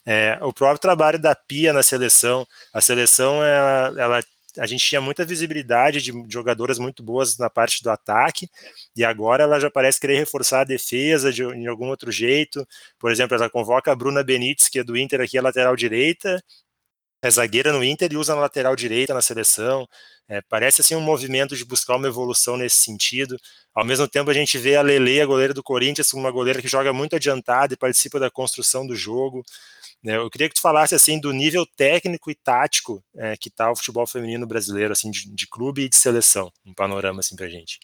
[0.04, 2.46] É, o próprio trabalho da Pia na seleção.
[2.72, 4.20] A seleção, ela, ela
[4.58, 8.48] a gente tinha muita visibilidade de jogadoras muito boas na parte do ataque,
[8.94, 12.66] e agora ela já parece querer reforçar a defesa de, de algum outro jeito.
[12.98, 16.42] Por exemplo, ela convoca a Bruna Benítez, que é do Inter aqui, a lateral direita,
[17.22, 19.88] é zagueira no Inter e usa na lateral direita na seleção.
[20.28, 23.36] É, parece assim um movimento de buscar uma evolução nesse sentido.
[23.72, 26.68] Ao mesmo tempo, a gente vê a Lele, a goleira do Corinthians, uma goleira que
[26.68, 29.44] joga muito adiantada e participa da construção do jogo.
[30.02, 30.16] Né?
[30.16, 33.76] Eu queria que tu falasse assim do nível técnico e tático é, que está o
[33.76, 37.78] futebol feminino brasileiro, assim, de, de, clube e de seleção, um panorama assim para gente.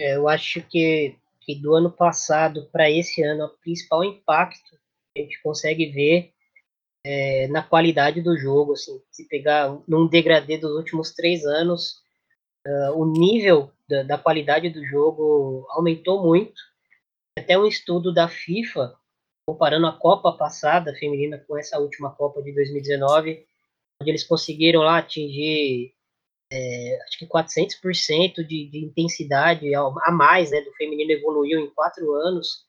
[0.00, 4.78] É, eu acho que, que do ano passado para esse ano, o principal impacto
[5.12, 6.32] que a gente consegue ver
[7.04, 8.72] é, na qualidade do jogo.
[8.72, 12.00] Assim, se pegar num degradê dos últimos três anos,
[12.66, 16.60] uh, o nível da, da, qualidade do jogo aumentou muito.
[17.38, 18.94] Até um estudo da FIFA,
[19.46, 23.46] comparando a Copa passada feminina com essa última Copa de 2019,
[24.00, 25.94] onde eles conseguiram lá atingir
[26.50, 32.12] é, acho que 400% de, de intensidade a mais, né, do feminino evoluiu em quatro
[32.14, 32.66] anos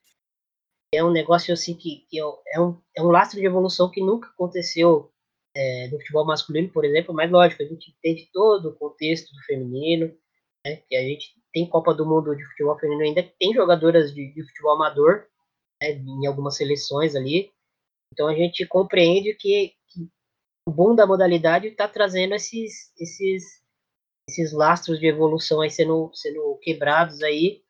[0.93, 4.29] é um negócio assim que, que é, um, é um lastro de evolução que nunca
[4.29, 5.11] aconteceu
[5.55, 9.43] é, no futebol masculino, por exemplo, mas lógico, a gente entende todo o contexto do
[9.43, 10.07] feminino,
[10.65, 14.33] né, que a gente tem Copa do Mundo de futebol feminino ainda, tem jogadoras de,
[14.33, 15.27] de futebol amador
[15.81, 17.51] né, em algumas seleções ali,
[18.13, 20.09] então a gente compreende que, que
[20.67, 23.43] o boom da modalidade está trazendo esses, esses,
[24.29, 27.63] esses lastros de evolução aí sendo, sendo quebrados aí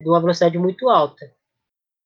[0.00, 1.34] de uma velocidade muito alta.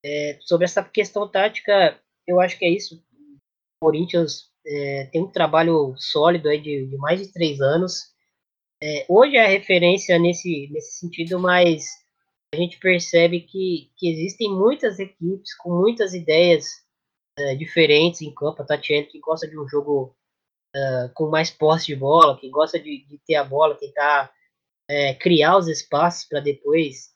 [0.05, 2.97] É, sobre essa questão tática, eu acho que é isso.
[2.97, 8.13] O Corinthians é, tem um trabalho sólido aí de, de mais de três anos.
[8.83, 11.87] É, hoje é referência nesse, nesse sentido, mas
[12.55, 16.67] a gente percebe que, que existem muitas equipes com muitas ideias
[17.39, 18.63] é, diferentes em campo.
[18.63, 20.17] A Tatiana que gosta de um jogo
[20.75, 24.33] uh, com mais posse de bola, que gosta de, de ter a bola, tentar
[24.89, 27.11] é, criar os espaços para depois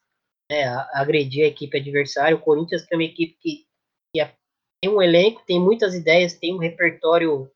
[0.53, 2.37] né, agredir a equipe adversária.
[2.37, 3.67] O Corinthians que é uma equipe que,
[4.15, 4.37] que é,
[4.83, 7.51] tem um elenco, tem muitas ideias, tem um repertório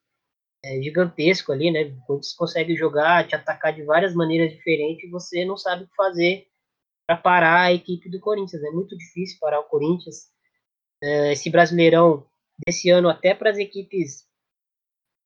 [0.64, 1.82] é, gigantesco ali, né?
[1.82, 5.88] O Corinthians consegue jogar, te atacar de várias maneiras diferentes e você não sabe o
[5.88, 6.46] que fazer
[7.06, 8.62] para parar a equipe do Corinthians.
[8.64, 10.30] É muito difícil parar o Corinthians.
[11.02, 12.26] É, esse Brasileirão
[12.66, 14.26] desse ano, até para as equipes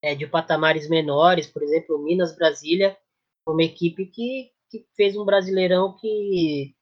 [0.02, 2.98] é, de patamares menores, por exemplo, Minas Brasília,
[3.46, 6.74] uma equipe que, que fez um Brasileirão que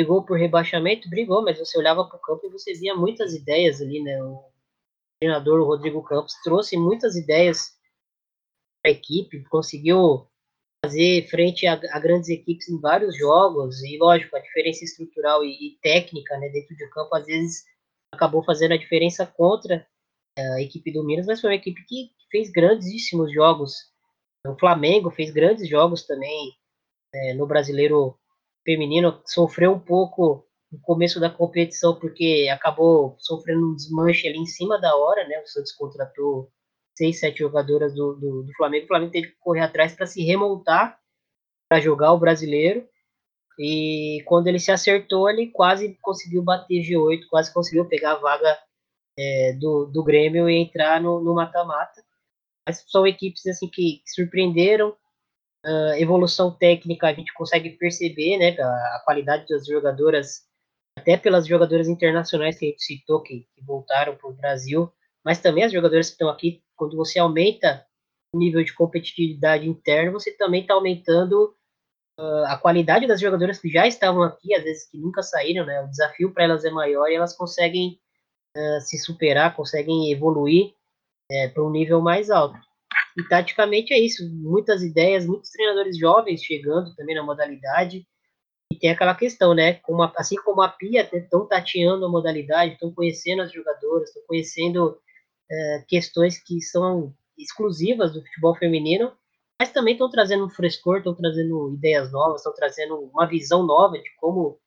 [0.00, 3.82] brigou por rebaixamento, brigou, mas você olhava para o campo e você via muitas ideias
[3.82, 4.22] ali, né?
[4.22, 4.42] O
[5.20, 7.76] treinador o Rodrigo Campos trouxe muitas ideias
[8.82, 10.26] para a equipe, conseguiu
[10.82, 15.50] fazer frente a, a, grandes equipes em vários jogos e lógico a diferença estrutural e,
[15.50, 17.64] e, técnica, né, dentro de campo às vezes
[18.10, 19.86] acabou fazendo a diferença contra
[20.38, 23.74] a equipe do Minas, mas foi uma equipe que fez grandíssimos jogos.
[24.46, 26.54] O Flamengo fez grandes jogos também
[27.14, 28.18] é, no Brasileiro
[28.64, 34.46] feminino sofreu um pouco no começo da competição, porque acabou sofrendo um desmanche ali em
[34.46, 35.40] cima da hora, né?
[35.40, 36.50] O Santos contratou
[36.96, 38.84] seis, sete jogadoras do, do, do Flamengo.
[38.84, 40.98] O Flamengo teve que correr atrás para se remontar
[41.68, 42.86] para jogar o brasileiro.
[43.58, 48.58] E quando ele se acertou, ele quase conseguiu bater G8, quase conseguiu pegar a vaga
[49.18, 52.02] é, do, do Grêmio e entrar no mata-mata.
[52.66, 54.96] Mas são equipes assim que surpreenderam,
[55.64, 60.42] uh, evolução técnica a gente consegue perceber, né, a, a, qualidade das jogadoras,
[60.98, 64.92] até pelas jogadoras internacionais que a gente citou, que, que voltaram para o Brasil,
[65.24, 67.84] mas também as jogadoras que estão aqui, quando você aumenta
[68.34, 71.54] o nível de competitividade interna, você também está aumentando
[72.18, 75.82] uh, a qualidade das jogadoras que já estavam aqui, às vezes que nunca saíram, né,
[75.82, 77.98] o desafio para elas é maior e elas conseguem
[78.56, 80.74] uh, se superar, conseguem evoluir,
[81.30, 82.58] é, para um nível mais alto.
[83.16, 88.06] E taticamente é isso, muitas ideias, muitos treinadores jovens chegando também na modalidade.
[88.72, 89.74] E tem aquela questão, né?
[89.74, 94.22] Como a, assim como a Pia estão tateando a modalidade, estão conhecendo as jogadoras, estão
[94.28, 94.98] conhecendo
[95.50, 99.12] é, questões que são exclusivas do futebol feminino,
[99.58, 103.98] mas também estão trazendo um frescor, estão trazendo ideias novas, estão trazendo uma visão nova
[103.98, 104.58] de como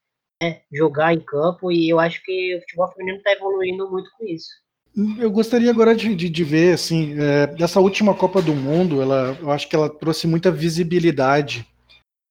[0.41, 4.25] né, jogar em campo, e eu acho que o futebol feminino está evoluindo muito com
[4.25, 4.62] isso.
[4.95, 9.35] Eu gostaria agora de, de, de ver, assim, é, dessa última Copa do Mundo, ela,
[9.41, 11.67] eu acho que ela trouxe muita visibilidade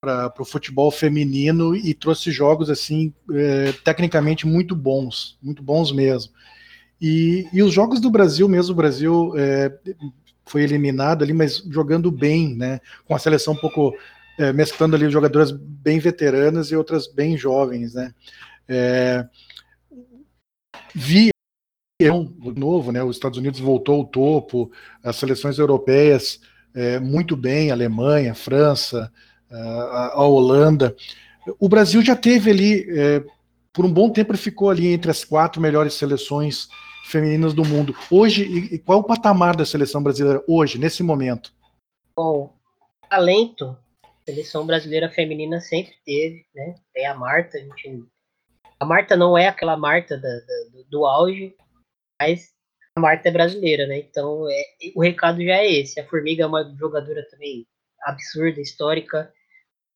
[0.01, 6.33] para o futebol feminino e trouxe jogos, assim, é, tecnicamente muito bons, muito bons mesmo.
[7.01, 9.77] E, e, os jogos do Brasil mesmo, o Brasil é,
[10.47, 13.93] foi eliminado ali, mas jogando bem, né, com a seleção um pouco,
[14.39, 18.15] é, mesclando ali jogadoras bem veteranas e outras bem jovens, né.
[18.69, 19.27] É,
[20.95, 21.32] vi
[22.11, 23.03] novo, né?
[23.03, 24.70] Os Estados Unidos voltou ao topo,
[25.03, 26.40] as seleções europeias
[26.74, 29.12] é, muito bem, Alemanha, França,
[29.50, 30.96] a, a, Holanda.
[31.59, 33.22] O Brasil já teve ali, é,
[33.72, 36.68] por um bom tempo, ele ficou ali entre as quatro melhores seleções
[37.05, 37.94] femininas do mundo.
[38.11, 41.53] Hoje, e, qual é o patamar da seleção brasileira hoje, nesse momento?
[42.16, 42.55] Bom,
[43.09, 46.74] talento, a seleção brasileira feminina sempre teve, né?
[46.94, 48.05] Tem a Marta, a gente
[48.80, 51.55] a Marta não é aquela Marta da, da, do auge,
[52.23, 52.53] mas
[52.97, 53.99] a Marta é brasileira, né?
[53.99, 54.64] Então é,
[54.95, 55.99] o recado já é esse.
[55.99, 57.66] A Formiga é uma jogadora também
[58.03, 59.33] absurda, histórica.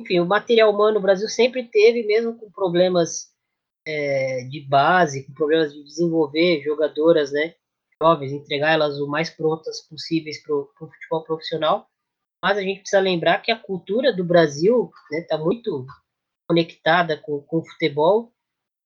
[0.01, 3.33] Enfim, o material humano o Brasil sempre teve, mesmo com problemas
[3.87, 7.55] é, de base, com problemas de desenvolver jogadoras, né?
[8.03, 11.89] Jovens, entregar elas o mais prontas possíveis para o futebol profissional.
[12.43, 15.87] Mas a gente precisa lembrar que a cultura do Brasil está né, muito
[16.49, 18.33] conectada com, com o futebol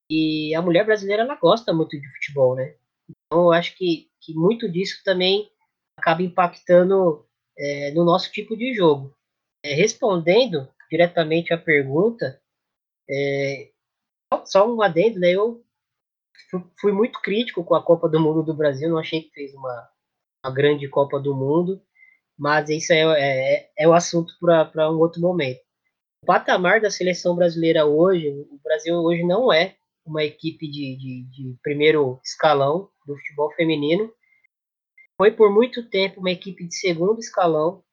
[0.09, 2.75] e a mulher brasileira ela gosta muito de futebol, né?
[3.31, 5.49] Então, eu acho que, que muito disso também
[5.97, 7.25] acaba impactando
[7.57, 9.15] é, no nosso tipo de jogo.
[9.65, 12.43] É, respondendo diretamente à pergunta,
[13.09, 13.71] é,
[14.45, 15.31] só um adendo, né?
[15.31, 15.65] Eu
[16.81, 19.89] fui muito crítico com a Copa do Mundo do Brasil, não achei que fez uma,
[20.45, 21.81] uma grande Copa do Mundo,
[22.37, 25.61] mas isso é, é, é o assunto para um outro momento.
[26.25, 31.25] O patamar da seleção brasileira hoje, o Brasil hoje não é uma equipe de, de,
[31.31, 34.13] de primeiro escalão do futebol feminino.
[35.17, 37.85] Foi por muito tempo uma equipe de segundo escalão.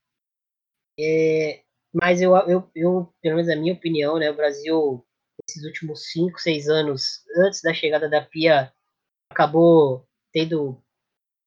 [0.99, 1.63] É,
[1.93, 5.05] mas eu, eu, eu, pelo menos na minha opinião, né, o Brasil,
[5.47, 8.71] nesses últimos cinco, seis anos, antes da chegada da Pia,
[9.31, 10.81] acabou tendo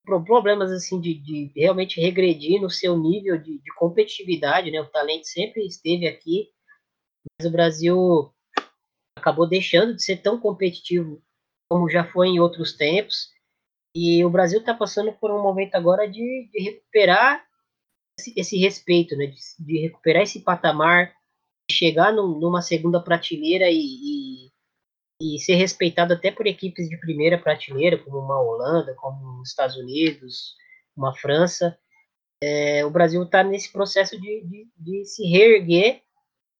[0.04, 4.80] problemas assim de, de realmente regredir no seu nível de, de, competitividade, né?
[4.80, 6.50] O talento sempre esteve aqui,
[7.38, 8.34] mas o Brasil
[9.16, 11.22] acabou deixando de ser tão competitivo
[11.70, 13.30] como já foi em outros tempos.
[13.95, 17.45] E o Brasil está passando por um momento agora de, de recuperar
[18.18, 19.26] esse, esse, respeito, né?
[19.26, 21.12] De, de, recuperar esse patamar,
[21.68, 24.51] de chegar num, numa segunda prateleira e, e,
[25.20, 29.76] e, ser respeitado até por equipes de primeira prateleira, como uma Holanda, como os Estados
[29.76, 30.55] Unidos,
[30.97, 31.76] uma França.
[32.43, 36.03] É, o Brasil está nesse processo de, de, de, se reerguer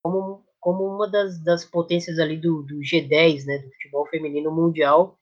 [0.03, 5.19] como, como uma das, das potências ali do, do G10, né, do futebol feminino mundial,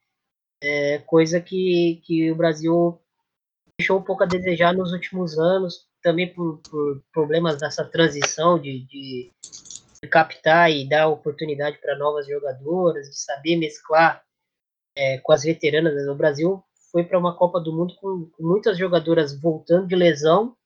[0.62, 3.00] é, coisa que, que o Brasil
[3.78, 8.80] deixou um pouco a desejar nos últimos anos, também por, por problemas dessa transição de,
[8.86, 9.32] de,
[10.02, 14.22] de, captar e dar oportunidade para novas jogadoras, de saber mesclar
[14.96, 16.08] é, com as veteranas.
[16.08, 20.56] O Brasil foi para uma Copa do Mundo com, com, muitas jogadoras voltando de lesão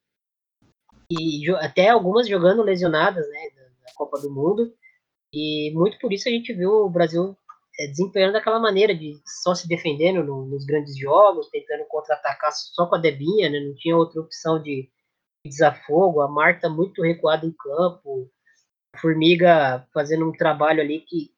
[1.10, 3.48] e até algumas jogando lesionadas, né,
[3.84, 4.72] na Copa do Mundo.
[5.34, 7.36] E muito por isso a gente viu o Brasil
[7.82, 12.86] é, desempenhando daquela maneira de só se defendendo no, nos grandes jogos, tentando contra-atacar só
[12.86, 13.60] com a Debinha, né?
[13.60, 14.88] não tinha outra opção de,
[15.44, 16.20] de desafogo.
[16.20, 18.30] A Marta muito recuada em campo,
[18.94, 21.34] a Formiga fazendo um trabalho ali que,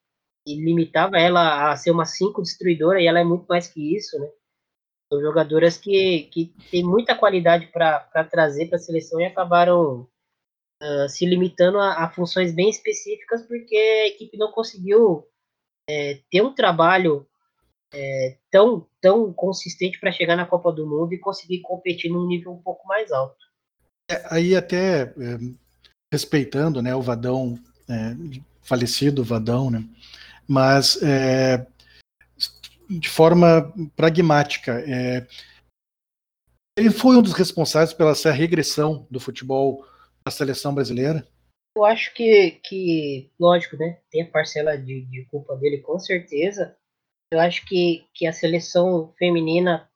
[0.47, 4.19] que limitava ela a ser uma cinco destruidora e ela é muito mais que isso,
[4.19, 4.29] né?
[5.11, 10.09] São jogadoras que, que têm muita qualidade para trazer para a seleção e acabaram
[10.83, 15.29] uh, se limitando a, a, funções bem específicas porque a equipe não conseguiu
[15.89, 17.27] é, ter um trabalho
[17.93, 22.53] é, tão, tão consistente para chegar na Copa do Mundo e conseguir competir num nível
[22.53, 23.45] um pouco mais alto.
[24.11, 25.39] É, aí até é,
[26.13, 27.59] respeitando né, o Vadão,
[27.89, 28.17] é,
[28.63, 29.85] falecido Vadão, né,
[30.47, 31.67] mas é,
[32.89, 34.85] de forma pragmática,
[36.77, 39.87] ele foi um dos responsáveis pela essa regressão do futebol
[40.23, 41.27] da seleção brasileira?
[41.77, 44.01] Eu acho que, que lógico, né?
[44.11, 46.77] Tem a parcela de, de culpa dele, com certeza.
[47.33, 49.91] Eu acho que, que a seleção feminina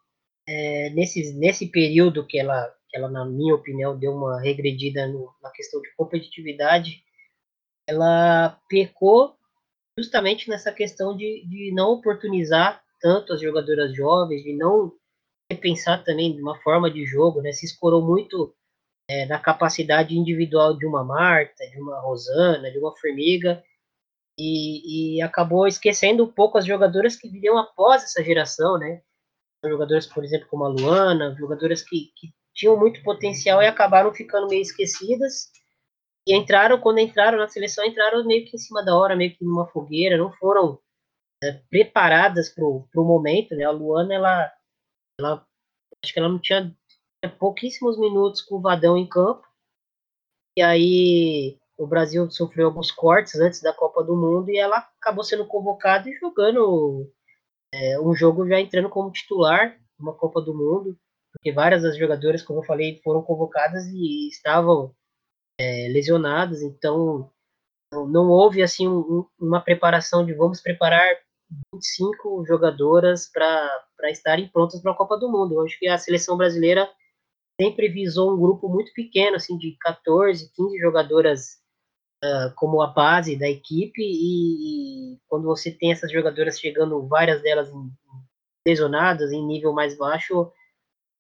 [0.49, 5.33] é, nesse, nesse período que ela, que ela, na minha opinião, deu uma regredida no,
[5.41, 7.03] na questão de competitividade,
[7.87, 9.37] ela pecou
[9.97, 14.93] justamente nessa questão de, de não oportunizar tanto as jogadoras jovens, de não
[15.51, 17.53] repensar também de uma forma de jogo, né?
[17.53, 18.55] Se escorou muito
[19.09, 23.65] é, na capacidade individual de uma Marta, de uma Rosana, de uma Formiga,
[24.39, 29.03] e, e, acabou esquecendo um pouco as jogadoras que viriam após essa geração, né?
[29.65, 34.47] Jogadoras, por exemplo, como a Luana, jogadoras que, que tinham muito potencial e acabaram ficando
[34.47, 35.51] meio esquecidas.
[36.27, 39.45] E entraram, quando entraram na seleção, entraram meio que em cima da hora, meio que
[39.45, 40.79] numa fogueira, não foram
[41.43, 43.65] é, preparadas para o momento, né?
[43.65, 44.53] A Luana, ela,
[45.19, 45.47] ela,
[46.05, 46.77] acho que ela não tinha
[47.27, 49.47] pouquíssimos minutos com o Vadão em campo.
[50.57, 55.25] E aí o Brasil sofreu alguns cortes antes da Copa do Mundo e ela acabou
[55.25, 57.11] sendo convocada e jogando
[57.73, 60.99] é, um jogo já entrando como titular numa Copa do Mundo,
[61.33, 64.95] porque várias das jogadoras, como eu falei, foram convocadas e estavam
[65.61, 67.31] é, lesionadas, então
[67.93, 71.16] não, não houve assim um, uma preparação de vamos preparar
[71.73, 75.55] 25 jogadoras para estarem prontas para a Copa do Mundo.
[75.55, 76.89] Eu acho que a seleção brasileira
[77.61, 81.59] sempre visou um grupo muito pequeno, assim, de 14, 15 jogadoras
[82.25, 87.43] uh, como a base da equipe e, e, quando você tem essas jogadoras chegando, várias
[87.43, 87.91] delas em,
[88.67, 90.51] lesionadas, em nível mais baixo,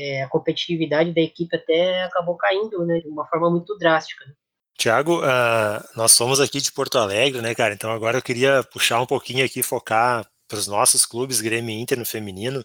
[0.00, 4.24] é, a competitividade da equipe até acabou caindo, né, de uma forma muito drástica.
[4.24, 4.32] Né?
[4.78, 7.74] Tiago, uh, nós somos aqui de Porto Alegre, né, cara?
[7.74, 11.80] Então agora eu queria puxar um pouquinho aqui, focar para os nossos clubes, Grêmio e
[11.80, 12.64] Inter no feminino,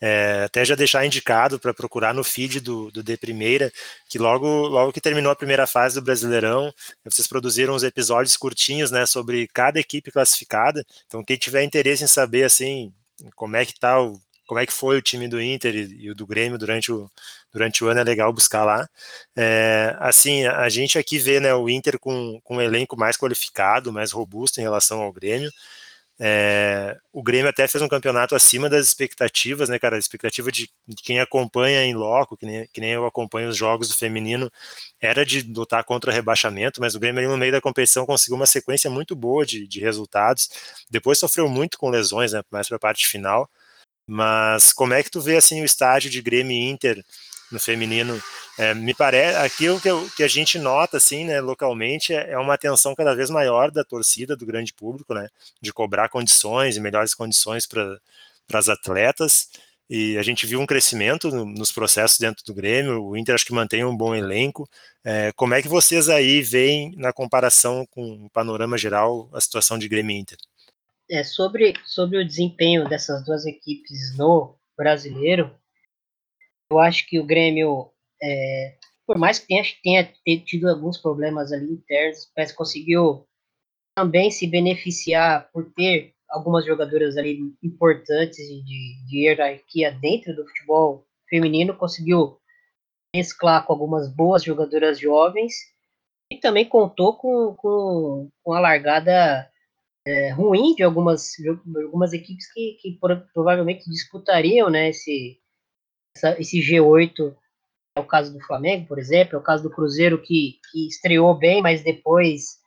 [0.00, 3.72] é, até já deixar indicado para procurar no feed do, do De Primeira,
[4.08, 6.72] que logo, logo que terminou a primeira fase do Brasileirão,
[7.04, 12.08] vocês produziram uns episódios curtinhos, né, sobre cada equipe classificada, então quem tiver interesse em
[12.08, 12.92] saber, assim,
[13.36, 14.20] como é que tá o,
[14.50, 17.08] como é que foi o time do Inter e, e o do Grêmio durante o,
[17.52, 18.88] durante o ano, é legal buscar lá.
[19.36, 23.92] É, assim, a gente aqui vê, né, o Inter com, com um elenco mais qualificado,
[23.92, 25.52] mais robusto em relação ao Grêmio,
[26.22, 29.96] é, o Grêmio até fez um campeonato acima das expectativas, né, cara?
[29.96, 30.70] A expectativa de,
[31.02, 34.50] quem acompanha em loco, que nem, que nem, eu acompanho os jogos do feminino,
[35.00, 38.36] era de lutar contra o rebaixamento, mas o Grêmio ali no meio da competição conseguiu
[38.36, 40.50] uma sequência muito boa de, de resultados.
[40.90, 43.48] Depois sofreu muito com lesões, né, mais para a parte final.
[44.06, 47.02] Mas como é que tu vê assim o estágio de Grêmio e Inter
[47.50, 48.20] no feminino.
[48.58, 52.38] É, me parece, aquilo que, eu, que, a gente nota, assim, né, localmente, é, é,
[52.38, 55.28] uma atenção cada vez maior da torcida, do grande público, né,
[55.60, 57.98] de cobrar condições e melhores condições para
[58.52, 59.48] as atletas.
[59.88, 63.02] E a gente viu um crescimento no, nos processos dentro do Grêmio.
[63.02, 64.68] O Inter acho que mantém um bom elenco.
[65.02, 69.76] É, como é que vocês aí veem, na comparação com o panorama geral, a situação
[69.76, 70.38] de Grêmio Inter?
[71.10, 75.50] É, sobre, sobre o desempenho dessas duas equipes no brasileiro,
[76.70, 77.90] eu acho que o Grêmio,
[78.22, 79.64] é, por mais que tenha,
[80.24, 83.26] tenha, tido alguns problemas ali internos, que conseguiu
[83.96, 91.04] também se beneficiar por ter algumas jogadoras ali importantes de, de hierarquia dentro do futebol
[91.28, 92.38] feminino, conseguiu
[93.14, 95.54] mesclar com algumas boas jogadoras jovens
[96.32, 99.50] e também contou com, com, com a largada
[100.06, 101.48] é, ruim de algumas, de
[101.82, 102.98] algumas equipes que, que
[103.34, 105.40] provavelmente disputariam né, esse,
[106.16, 107.36] essa, esse G8
[107.96, 111.34] é o caso do Flamengo, por exemplo, é o caso do Cruzeiro que, que estreou
[111.34, 112.60] bem, mas depois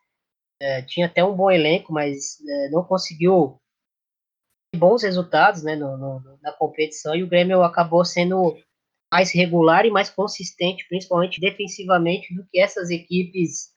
[0.62, 3.58] é, tinha até um bom elenco, mas é, não conseguiu
[4.76, 8.58] bons resultados né, no, no, na competição e o Grêmio acabou sendo
[9.14, 13.72] mais regular e mais consistente, principalmente defensivamente, do que essas equipes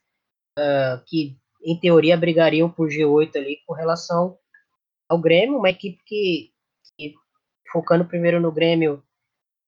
[0.59, 4.39] uh, que, em teoria, brigariam por G8 ali com relação
[5.07, 6.53] ao Grêmio, uma equipe que,
[6.97, 7.15] que
[7.71, 9.03] focando primeiro no Grêmio,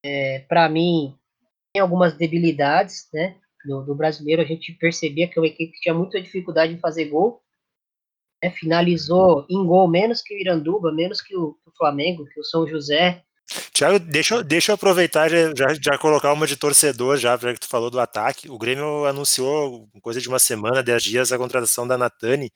[0.05, 1.14] é, para mim,
[1.72, 3.36] tem algumas debilidades, né?
[3.64, 6.78] Do, do, brasileiro, a gente percebia que é uma equipe que tinha muita dificuldade em
[6.78, 7.42] fazer gol.
[8.42, 12.44] Né, finalizou em gol menos que o Iranduba, menos que o, o Flamengo, que o
[12.44, 13.22] São José.
[13.72, 17.61] Tiago, deixa, deixa eu aproveitar já, já, já colocar uma de torcedor, já, já que
[17.61, 18.49] tu falou do ataque.
[18.49, 22.53] O Grêmio anunciou, coisa de uma semana, dez dias, a contratação da Natani,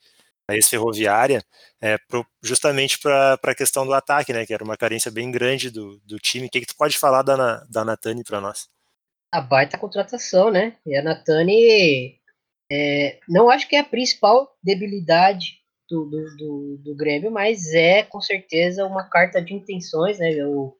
[0.53, 1.43] a ex-ferroviária,
[1.81, 1.97] é,
[2.43, 6.19] justamente para a questão do ataque, né, que era uma carência bem grande do, do
[6.19, 6.47] time.
[6.47, 8.69] O que, que tu pode falar da, da Natani para nós?
[9.33, 10.77] A baita contratação, né?
[10.87, 12.19] E a Natani,
[12.71, 18.03] é, não acho que é a principal debilidade do, do, do, do, Grêmio, mas é
[18.03, 20.33] com certeza uma carta de intenções, né?
[20.33, 20.77] Eu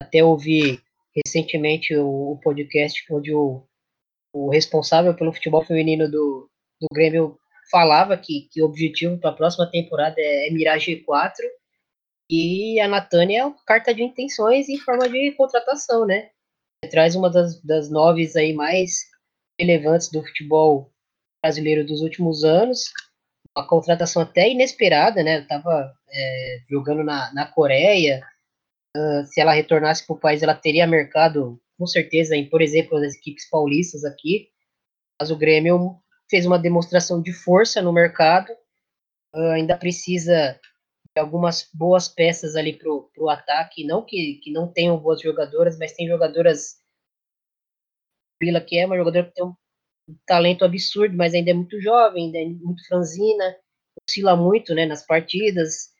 [0.00, 0.80] até ouvi
[1.14, 3.66] recentemente o, o podcast onde o,
[4.32, 6.48] o responsável pelo futebol feminino do,
[6.80, 7.38] do Grêmio
[7.72, 11.32] falava que, que o objetivo para a próxima temporada é, é mirar G4
[12.30, 16.30] E a Natânia é uma carta de intenções em forma de contratação, né?
[16.88, 19.06] traz uma das, das noves aí mais
[19.58, 20.92] relevantes do futebol
[21.42, 22.92] brasileiro dos últimos anos.
[23.56, 25.40] Uma contratação até inesperada, né?
[25.40, 28.26] Estava é, jogando na, na Coreia.
[28.96, 32.98] Uh, se ela retornasse para o país, ela teria mercado, com certeza, em, por exemplo,
[32.98, 34.48] as equipes paulistas aqui.
[35.20, 36.01] Mas o Grêmio
[36.32, 38.50] fez uma demonstração de força no mercado.
[39.34, 40.58] Uh, ainda precisa
[41.14, 43.84] de algumas boas peças ali para o ataque.
[43.84, 46.78] Não que, que não tenham boas jogadoras, mas tem jogadoras.
[48.40, 49.54] Vila, que é uma jogadora que tem um
[50.26, 53.54] talento absurdo, mas ainda é muito jovem, ainda é muito franzina,
[54.08, 55.90] oscila muito né, nas partidas.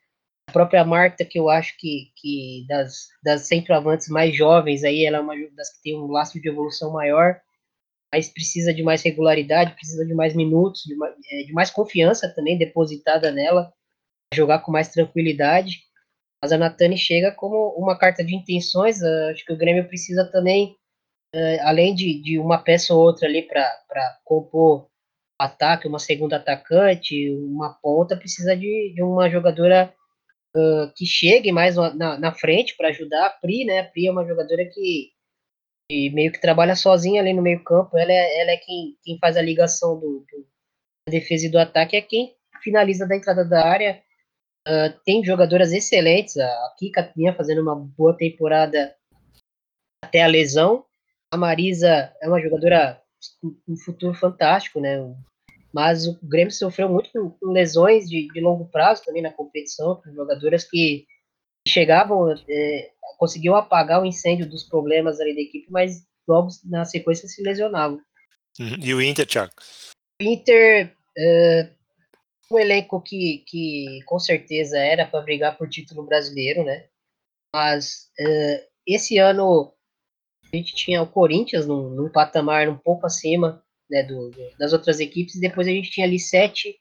[0.49, 5.19] A própria Marta, que eu acho que, que das, das centroavantes mais jovens, aí ela
[5.19, 7.39] é uma das que tem um laço de evolução maior,
[8.13, 12.33] mas precisa de mais regularidade, precisa de mais minutos, de, mais, é, de mais confiança
[12.35, 13.73] também depositada nela,
[14.35, 15.85] jogar com mais tranquilidade.
[16.43, 20.77] Mas a Natani chega como uma carta de intenções, acho que o Grêmio precisa também
[21.35, 24.89] uh, além de, de uma peça ou outra ali para compor
[25.39, 29.93] ataque, uma segunda atacante, uma ponta, precisa de, de uma jogadora
[30.57, 33.81] uh, que chegue mais na, na frente para ajudar a Pri, né?
[33.81, 35.12] A Pri é uma jogadora que,
[36.13, 39.37] meio que trabalha sozinha ali no meio campo, ela é, ela é quem, quem faz
[39.37, 40.47] a ligação do, do
[41.07, 44.03] da defesa e do ataque, é quem finaliza da entrada da área.
[44.67, 48.95] Uh, tem jogadoras excelentes, a Kika vinha fazendo uma boa temporada
[50.05, 50.85] até a lesão,
[51.33, 53.03] a Marisa é uma jogadora
[53.69, 54.99] um futuro fantástico, né?
[55.73, 60.13] Mas o Grêmio sofreu muito com, lesões de, de longo prazo também na competição, com
[60.13, 61.07] jogadoras que
[61.67, 67.29] chegavam, é, conseguiam apagar o incêndio dos problemas ali da equipe, mas logo na sequência
[67.29, 68.01] se lesionavam.
[68.59, 68.77] Uhum.
[68.81, 69.53] E o Inter, Thiago?
[70.21, 71.71] O Inter, é,
[72.51, 76.87] um elenco que, que com certeza era para brigar por título brasileiro, né?
[77.55, 79.73] Mas é, esse ano
[80.53, 85.01] a gente tinha o Corinthians num, num patamar um pouco acima né, do, das outras
[85.01, 86.79] equipes, e depois a gente tinha ali sete,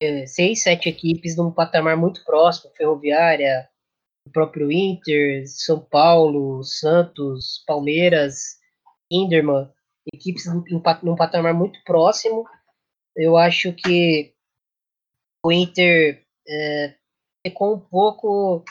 [0.00, 3.68] é, seis, sete equipes num patamar muito próximo, Ferroviária,
[4.28, 8.58] o próprio Inter, São Paulo, Santos, Palmeiras,
[9.10, 9.70] Inderman,
[10.12, 12.44] equipes num, patamar muito próximo.
[13.16, 14.32] Eu acho que
[15.44, 16.94] o Inter é,
[17.46, 18.64] ficou um pouco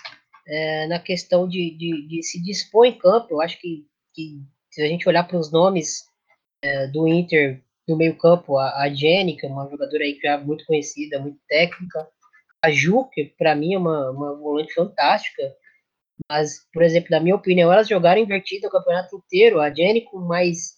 [0.48, 3.28] é, na questão de, de, de, se dispor em campo.
[3.32, 3.86] Eu acho que
[4.18, 4.42] que
[4.72, 6.08] se a gente olhar para os nomes
[6.64, 10.38] é, do Inter do meio campo, a, a Jenny, que é uma jogadora aí já
[10.40, 12.10] muito conhecida, muito técnica,
[12.68, 15.44] a Ju, que para mim é uma, uma volante fantástica,
[16.30, 20.20] mas, por exemplo, na minha opinião, elas jogaram invertido o campeonato inteiro, a Jenny com
[20.20, 20.76] mais,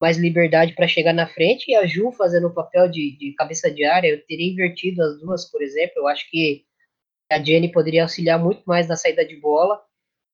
[0.00, 3.70] mais liberdade para chegar na frente e a Ju fazendo o papel de, de cabeça
[3.70, 6.64] de área, eu teria invertido as duas, por exemplo, eu acho que
[7.30, 9.80] a Jenny poderia auxiliar muito mais na saída de bola,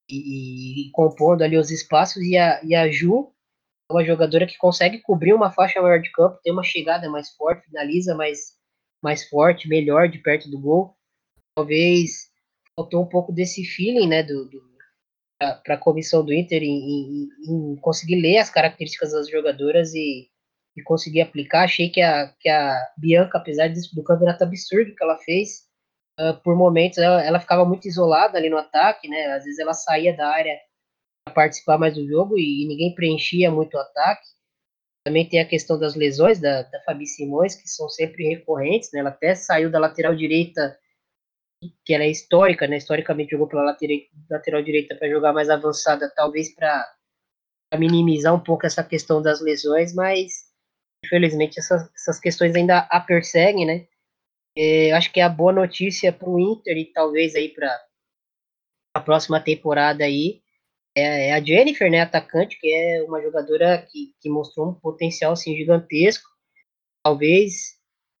[0.09, 3.33] e, e, compondo ali os espaços, e a, e a Ju
[3.89, 7.29] é uma jogadora que consegue cobrir uma faixa maior de campo, tem uma chegada mais
[7.31, 8.57] forte, finaliza mais,
[9.03, 10.95] mais forte, melhor de perto do gol.
[11.55, 12.31] Talvez
[12.75, 14.73] faltou um pouco desse feeling, né, do, do
[15.63, 20.29] para a comissão do Inter em, em, em, conseguir ler as características das jogadoras e,
[20.77, 21.63] e conseguir aplicar.
[21.63, 25.67] Achei que a, que a Bianca, apesar do campeonato absurdo que ela fez,
[26.19, 29.25] uh, por momentos ela, ela, ficava muito isolada ali no ataque, né?
[29.33, 30.57] Às vezes ela saía da área
[31.25, 34.25] para participar mais do jogo e, e, ninguém preenchia muito o ataque.
[35.05, 39.01] Também tem a questão das lesões da, da Fabi Simões, que são sempre recorrentes, né?
[39.01, 40.77] Ela até saiu da lateral direita,
[41.85, 42.77] que ela é histórica, né?
[42.77, 43.97] Historicamente jogou pela lateral,
[44.29, 46.95] lateral direita para jogar mais avançada, talvez para
[47.77, 50.53] minimizar um pouco essa questão das lesões, mas
[51.03, 53.87] infelizmente essas, essas questões ainda a perseguem, né?
[54.55, 57.67] É, acho que é a boa notícia para o Inter e talvez aí para
[58.95, 60.42] a próxima temporada aí
[60.95, 65.33] é, é, a Jennifer, né, atacante, que é uma jogadora que, que mostrou um potencial
[65.33, 66.29] assim, gigantesco.
[67.03, 67.73] Talvez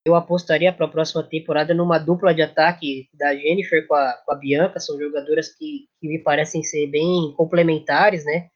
[0.05, 4.33] eu apostaria para a próxima temporada numa dupla de ataque da Jennifer com a, com
[4.33, 8.49] a Bianca, são jogadoras que, que me parecem ser bem complementares, né?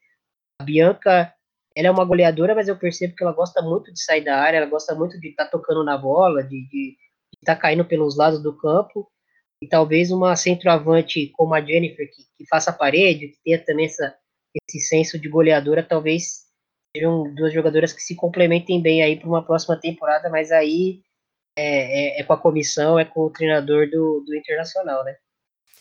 [0.60, 1.32] A Bianca,
[1.74, 4.58] ela é uma goleadora, mas eu percebo que ela gosta muito de sair da área,
[4.58, 6.96] ela gosta muito de estar tá tocando na bola, de, de
[7.40, 9.10] está caindo pelos lados do campo,
[9.62, 14.14] e talvez uma centroavante como a Jennifer, que, que faça parede, que tenha também essa,
[14.68, 16.46] esse senso de goleadora, talvez
[16.96, 21.02] sejam duas jogadoras que se complementem bem aí para uma próxima temporada, mas aí
[21.56, 25.16] é, é, é, com a comissão, é com o treinador do, do Internacional, né?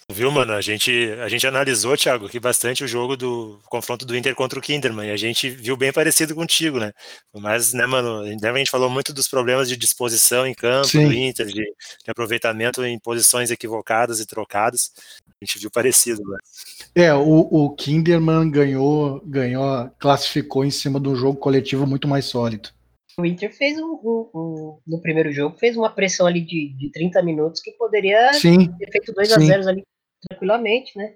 [0.09, 0.53] Viu, mano?
[0.53, 0.89] A gente,
[1.21, 4.61] a gente analisou, Thiago, aqui bastante o jogo do o confronto do Inter contra o
[4.61, 6.93] Kinderman, e a gente viu bem parecido contigo, né?
[7.33, 11.05] Mas, né, mano, a gente falou muito dos problemas de disposição em campo Sim.
[11.05, 14.93] do Inter, de, de, aproveitamento em posições equivocadas e trocadas.
[15.27, 16.37] A gente viu parecido, né?
[16.95, 22.23] É, o, o Kinderman ganhou, ganhou, classificou em cima de um jogo coletivo muito mais
[22.23, 22.69] sólido.
[23.19, 26.91] O Inter fez um, um, um, no primeiro jogo, fez uma pressão ali de, de
[26.91, 29.83] 30 minutos que poderia sim, ter feito 2 a 0 ali
[30.27, 31.15] tranquilamente, né?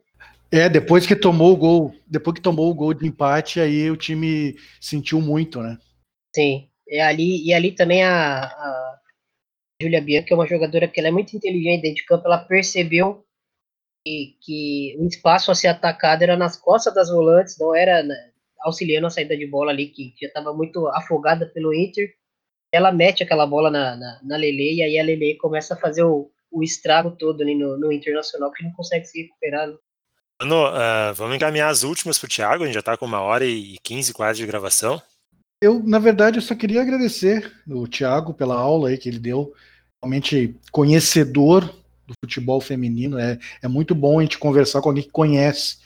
[0.52, 3.96] É, depois que tomou o gol, depois que tomou o gol de empate, aí o
[3.96, 5.78] time sentiu muito, né?
[6.36, 6.68] Sim.
[6.88, 9.00] E ali, e ali também a, a
[9.82, 12.38] Julia Bianchi, que é uma jogadora que ela é muito inteligente dentro de campo, ela
[12.38, 13.26] percebeu
[14.06, 18.32] que, que o espaço a ser atacado era nas costas das volantes, não era né,
[18.60, 22.14] auxiliando a saída de bola ali, que já estava muito afogada pelo Inter.
[22.74, 26.04] Ela mete aquela bola na, na, na Lele e aí a Lele começa a fazer
[26.04, 29.68] o, o estrago todo ali no, no Internacional que não consegue se recuperar.
[29.68, 29.76] Né?
[30.42, 33.46] Mano, uh, vamos encaminhar as últimas pro Thiago, a gente já tá com uma hora
[33.46, 35.02] e quinze quase de gravação.
[35.62, 39.54] Eu, na verdade, eu só queria agradecer o Thiago pela aula aí que ele deu,
[40.02, 41.64] realmente conhecedor
[42.08, 45.78] do futebol feminino, é, é muito bom a gente conversar com alguém que conhece,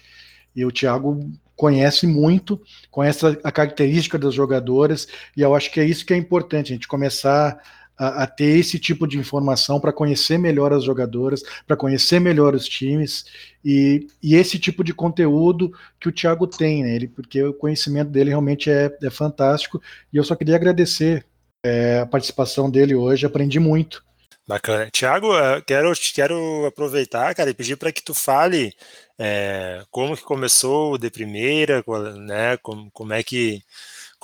[0.55, 5.85] e o Thiago conhece muito, conhece a característica das jogadoras, e eu acho que é
[5.85, 7.61] isso que é importante, a gente começar
[7.97, 12.53] a, a ter esse tipo de informação para conhecer melhor as jogadoras, para conhecer melhor
[12.53, 13.25] os times
[13.63, 16.95] e, e, esse tipo de conteúdo que o Thiago tem, né?
[16.95, 19.81] Ele, porque o conhecimento dele realmente é, é fantástico
[20.11, 21.25] e eu só queria agradecer
[21.65, 24.03] é, a participação dele hoje, aprendi muito.
[24.47, 24.91] Bacana.
[24.91, 25.29] Tiago,
[25.65, 28.71] quero, quero aproveitar, cara, e pedir para que tu fale
[29.17, 31.83] é, como que começou De Primeira,
[32.17, 33.63] né, como, como é que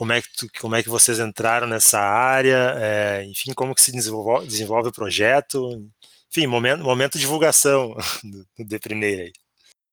[0.02, 3.84] como é que, tu, como é que vocês entraram nessa área, é, enfim, como que
[3.84, 5.88] se desenvolve, desenvolve o projeto,
[6.28, 7.96] enfim, momento, momento de divulgação
[8.58, 9.34] do, de primeira aí.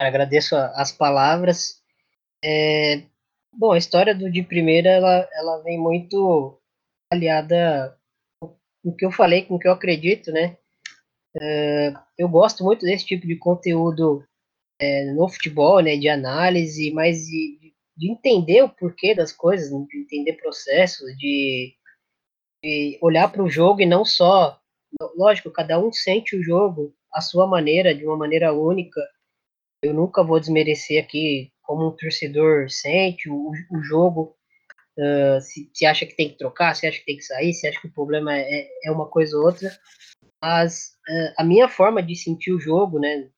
[0.00, 1.82] Agradeço as palavras.
[2.42, 3.02] É,
[3.52, 6.59] bom, a história do de primeira, ela, ela vem muito
[7.12, 7.94] aliada
[8.40, 10.56] com o que eu falei, com o que eu acredito, né?
[11.38, 14.24] É, eu gosto muito desse tipo de conteúdo
[14.80, 17.26] é, no futebol, né, de análise, mas
[17.99, 21.74] de entender o porquê das coisas, de entender processos, de,
[22.62, 24.59] de olhar para o jogo e não só.
[25.16, 29.01] Lógico, cada um sente o jogo à sua maneira, de uma maneira única.
[29.82, 34.36] Eu nunca vou desmerecer aqui como um torcedor sente o, o jogo.
[34.96, 37.68] Uh, se, se, acha que tem que trocar, se acha que tem que sair, se
[37.68, 39.70] acha que o problema é, é uma coisa ou outra.
[40.40, 43.28] Mas uh, a minha forma de sentir o jogo, né,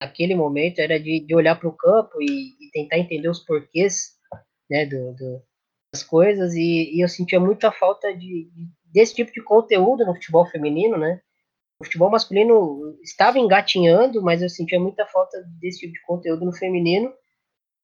[0.00, 4.16] naquele momento era de, de olhar para o campo e, e, tentar entender os porquês
[4.70, 5.42] né, do, do
[5.92, 10.14] das coisas e, e, eu sentia muita falta de, de, desse tipo de conteúdo no
[10.14, 11.20] futebol feminino, né?
[11.80, 16.52] O futebol masculino estava engatinhando, mas eu sentia muita falta desse tipo de conteúdo no
[16.52, 17.12] feminino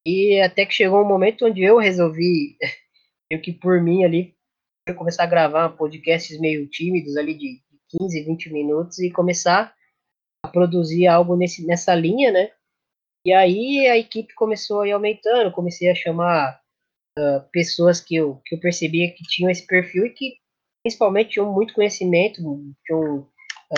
[0.04, 2.56] e até que chegou um momento onde eu resolvi,
[3.30, 4.34] meio que por mim ali,
[4.96, 9.72] começar a gravar podcasts meio tímidos ali de 15, 20 minutos e começar
[10.43, 12.51] a produzir algo nesse, nessa linha, né?
[13.24, 16.61] E aí a equipe começou a ir aumentando, comecei a chamar
[17.18, 20.36] uh, pessoas que eu, que eu percebia que tinham esse perfil e que
[20.82, 22.43] principalmente tinham muito conhecimento,
[22.84, 23.20] tinham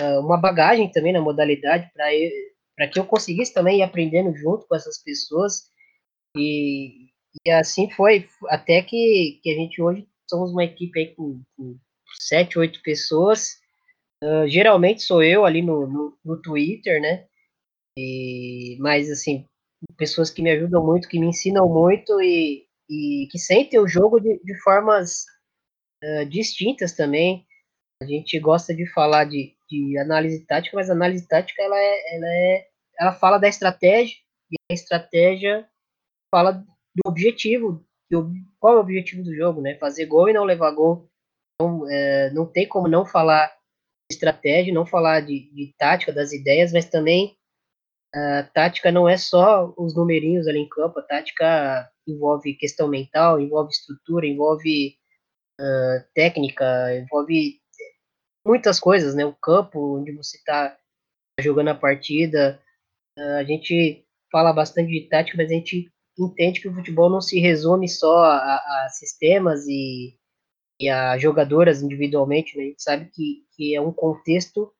[0.01, 4.75] uh, uma bagagem também na modalidade para que eu conseguisse também ir aprendendo junto com
[4.75, 5.69] essas pessoas.
[6.35, 7.09] E,
[7.45, 11.77] e assim foi, até que, que a gente hoje somos uma equipe aí com, com
[12.19, 13.59] sete, oito pessoas,
[14.47, 17.27] Geralmente sou eu ali no, no, no, Twitter, né?
[17.97, 19.45] E, mas, assim,
[19.97, 24.19] pessoas que me ajudam muito, que me ensinam muito e, e que sentem o jogo
[24.19, 25.25] de, de formas
[26.03, 27.45] uh, distintas também.
[28.01, 32.15] A gente gosta de falar de, de análise tática, mas a análise tática ela, é,
[32.15, 32.67] ela, é,
[32.99, 34.15] ela fala da estratégia
[34.51, 35.67] e a estratégia
[36.33, 37.85] fala do objetivo,
[38.59, 39.75] qual é o objetivo do jogo, né?
[39.75, 41.09] Fazer gol e não levar gol.
[41.55, 43.55] Então, é, não tem como não falar
[44.11, 47.35] estratégia, não falar de, de tática, das ideias, mas também
[48.13, 53.41] a tática não é só os numerinhos ali em campo, a tática envolve questão mental,
[53.41, 54.95] envolve estrutura, envolve
[55.59, 56.65] uh, técnica,
[56.95, 57.59] envolve
[58.45, 59.25] muitas coisas, né?
[59.25, 60.77] O campo onde você está
[61.41, 62.61] jogando a partida.
[63.17, 67.19] Uh, a gente fala bastante de tática, mas a gente entende que o futebol não
[67.19, 70.17] se resume só a, a sistemas e
[70.79, 72.63] e a jogadoras individualmente, né?
[72.63, 74.71] A gente sabe que, que é um contexto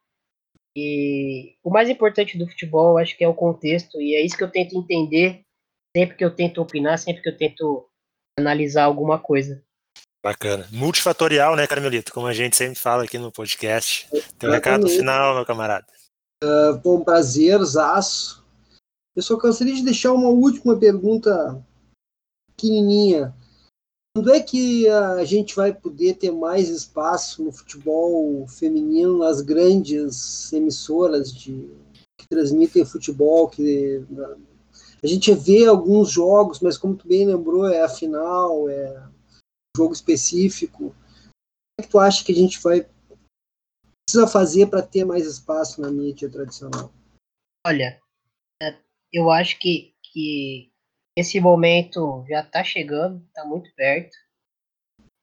[0.77, 4.43] e o mais importante do futebol, acho que é o contexto, e é isso que
[4.43, 5.41] eu tento entender
[5.95, 7.89] sempre que eu tento opinar, sempre que eu tento
[8.37, 9.63] analisar alguma coisa.
[10.21, 10.67] Bacana.
[10.71, 12.11] Multifatorial, né, Carmelito?
[12.11, 14.09] Como a gente sempre fala aqui no podcast.
[14.37, 15.85] Teu recado final, meu camarada.
[16.43, 18.43] Uh, bom, prazer, Zaço.
[19.15, 21.63] Eu só gostaria de deixar uma última pergunta
[22.49, 23.33] pequenininha.
[24.15, 30.53] Quando é que a gente vai poder ter mais espaço no futebol feminino nas grandes
[30.53, 31.69] emissoras de,
[32.17, 33.49] que transmitem futebol?
[33.49, 34.05] Que,
[35.03, 39.77] a gente vê alguns jogos, mas como tu bem lembrou, é a final, é um
[39.77, 40.85] jogo específico.
[40.85, 42.87] O que, é que tu acha que a gente vai
[44.07, 46.89] precisa fazer para ter mais espaço na mídia tradicional?
[47.67, 47.99] Olha,
[48.63, 48.79] é,
[49.11, 50.71] eu acho que, que
[51.15, 54.15] esse momento já está chegando, está muito perto.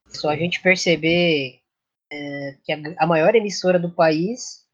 [0.09, 1.61] Só a gente perceber
[2.11, 4.67] é, que a, a, maior emissora do país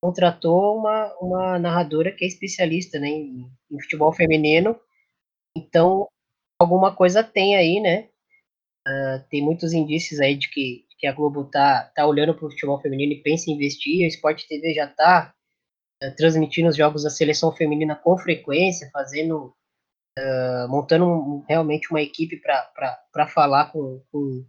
[0.00, 4.78] contratou uma, uma narradora que é especialista né, em, em futebol feminino.
[5.56, 6.06] Então,
[6.58, 8.08] alguma coisa tem aí, né?
[8.86, 12.50] Uh, tem muitos indícios aí de que, que a Globo tá, tá olhando para o
[12.50, 14.04] futebol feminino e pensa em investir.
[14.04, 15.34] A Sport TV já está
[16.02, 19.54] uh, transmitindo os jogos da seleção feminina com frequência, fazendo
[20.18, 24.44] uh, montando um, realmente uma equipe para falar com, com,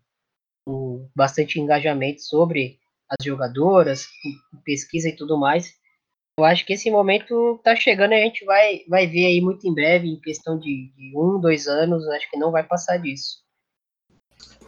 [0.66, 2.80] com, bastante engajamento sobre
[3.10, 4.08] as jogadoras,
[4.64, 5.74] pesquisa e tudo mais.
[6.38, 9.68] Eu acho que esse momento está chegando e a gente vai, vai ver aí muito
[9.68, 13.44] em breve, em questão de, de um, dois anos, acho que não vai passar disso.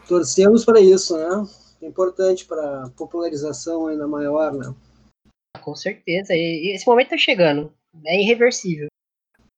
[0.08, 1.48] Torcemos para isso, né?
[1.82, 4.76] É importante para popularização ainda maior, né?
[5.62, 6.34] Com certeza.
[6.34, 7.74] E esse momento está chegando.
[8.06, 8.88] É irreversível.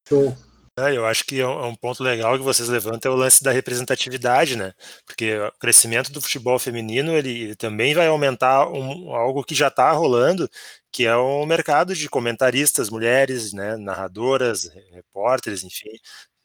[0.08, 0.34] Show.
[0.76, 3.44] É, eu acho que é, é um ponto legal que vocês levantam é o lance
[3.44, 4.74] da representatividade, né?
[5.06, 9.92] Porque o crescimento do futebol feminino ele, também vai aumentar um, algo que já está
[9.92, 10.50] rolando,
[10.92, 13.78] que é o mercado de comentaristas mulheres, né?
[13.78, 15.90] Narradoras, repórteres, enfim.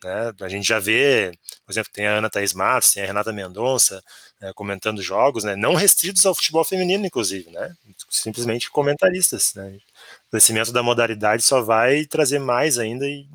[0.04, 0.32] Né?
[0.42, 1.32] A gente já vê,
[1.64, 4.02] por exemplo, tem a Ana Thaís Matos, tem a Renata Mendonça
[4.40, 5.56] né, comentando jogos, né?
[5.56, 7.74] não restritos ao futebol feminino, inclusive, né?
[8.10, 9.54] simplesmente comentaristas.
[9.54, 9.78] Né?
[10.28, 13.26] O crescimento da modalidade só vai trazer mais ainda e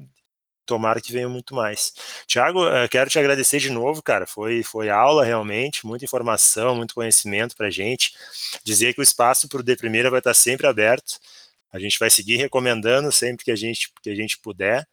[0.65, 1.93] tomara que venha muito mais.
[2.27, 4.25] Tiago, eh, quero te agradecer de novo, cara.
[4.25, 8.13] Foi, foi aula realmente, muita informação, muito conhecimento para gente.
[8.63, 11.19] Dizer que o espaço para o D Primeira vai estar sempre aberto.
[11.71, 14.87] A gente vai seguir recomendando sempre que a gente, que a gente puder.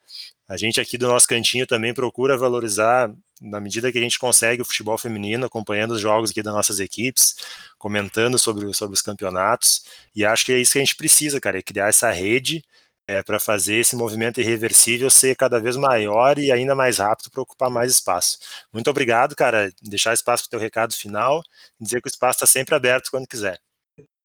[0.49, 4.63] A gente aqui do nosso cantinho também procura valorizar, na medida que a gente consegue,
[4.63, 7.37] o futebol feminino, acompanhando os jogos aqui das nossas equipes,
[7.79, 9.85] comentando sobre, sobre os campeonatos.
[10.15, 12.65] E acho que é isso que a gente precisa, cara, é criar essa rede
[13.11, 17.43] é, para fazer esse movimento irreversível ser cada vez maior e ainda mais rápido para
[17.43, 18.39] ocupar mais espaço.
[18.73, 19.73] Muito obrigado, cara.
[19.82, 21.43] Deixar espaço para o teu recado final
[21.81, 23.59] dizer que o espaço está sempre aberto quando quiser.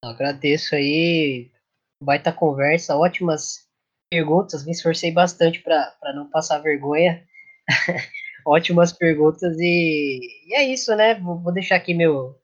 [0.04, 1.52] Agradeço aí,
[2.00, 3.66] baita conversa, ótimas
[4.08, 7.26] perguntas, me esforcei bastante para não passar vergonha.
[8.46, 11.16] ótimas perguntas e, e, é isso, né?
[11.16, 12.40] Vou, vou deixar aqui meu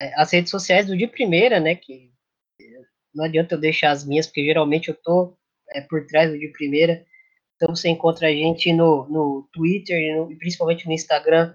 [0.00, 1.74] é, as redes sociais do de primeira, né?
[1.74, 2.12] Que
[3.12, 5.36] não adianta eu deixar as minhas, porque geralmente eu tô
[5.74, 7.04] é, por trás do de primeira.
[7.56, 11.54] Então você encontra a gente no, no Twitter e no, principalmente no Instagram,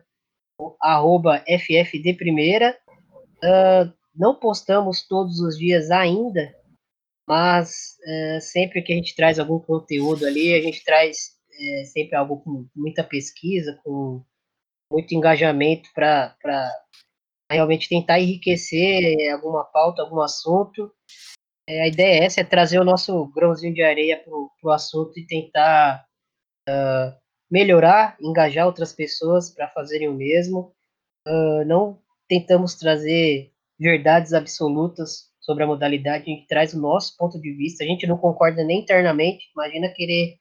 [0.82, 2.78] arroba FFDprimeira.
[3.44, 6.56] Uh, não postamos todos os dias ainda,
[7.28, 12.16] mas uh, sempre que a gente traz algum conteúdo ali, a gente traz uh, sempre
[12.16, 14.24] algo com muita pesquisa, com
[14.92, 16.36] muito engajamento para
[17.52, 20.92] realmente tentar enriquecer alguma pauta, algum assunto
[21.68, 25.20] é, a ideia é essa, é trazer o nosso grãozinho de areia para o assunto
[25.20, 26.06] e tentar
[26.70, 27.14] uh,
[27.52, 30.74] melhorar, engajar outras pessoas para fazerem o mesmo.
[31.28, 37.40] Uh, não tentamos trazer verdades absolutas sobre a modalidade, a gente traz o nosso ponto
[37.40, 40.36] de vista, a gente não concorda nem internamente, imagina querer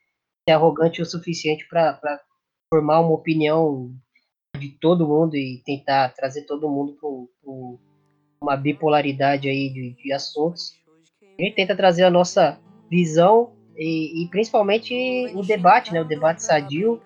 [0.48, 2.20] ser arrogante o suficiente para
[2.73, 3.94] formar uma opinião
[4.59, 7.09] de todo mundo e tentar trazer todo mundo para
[8.40, 10.73] uma bipolaridade aí de, de assuntos.
[11.38, 12.58] A gente tenta trazer a nossa
[12.90, 14.94] visão e, e principalmente
[15.34, 16.00] o debate, né?
[16.00, 17.00] O debate sadio.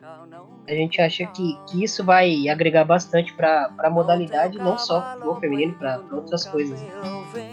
[0.70, 5.28] A gente acha que, que isso vai agregar bastante para a modalidade, não só para
[5.28, 6.80] o feminino, para outras coisas.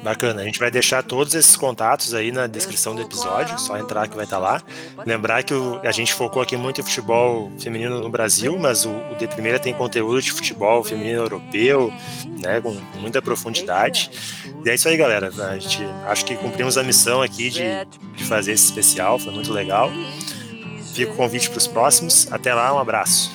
[0.04, 4.08] Bacana, a gente vai deixar todos esses contatos aí na descrição do episódio, só entrar
[4.08, 4.62] que vai estar tá lá.
[5.04, 8.92] Lembrar que o, a gente focou aqui muito em futebol feminino no Brasil, mas o,
[8.92, 11.92] o De Primeira tem conteúdo de futebol feminino europeu,
[12.40, 14.12] né, com, com muita profundidade.
[14.64, 15.32] E é isso aí, galera.
[15.50, 17.64] A gente acho que cumprimos a missão aqui de,
[18.16, 19.92] de fazer esse especial, foi muito legal.
[20.98, 22.28] Fica o convite para os próximos.
[22.32, 23.32] Até lá, um abraço.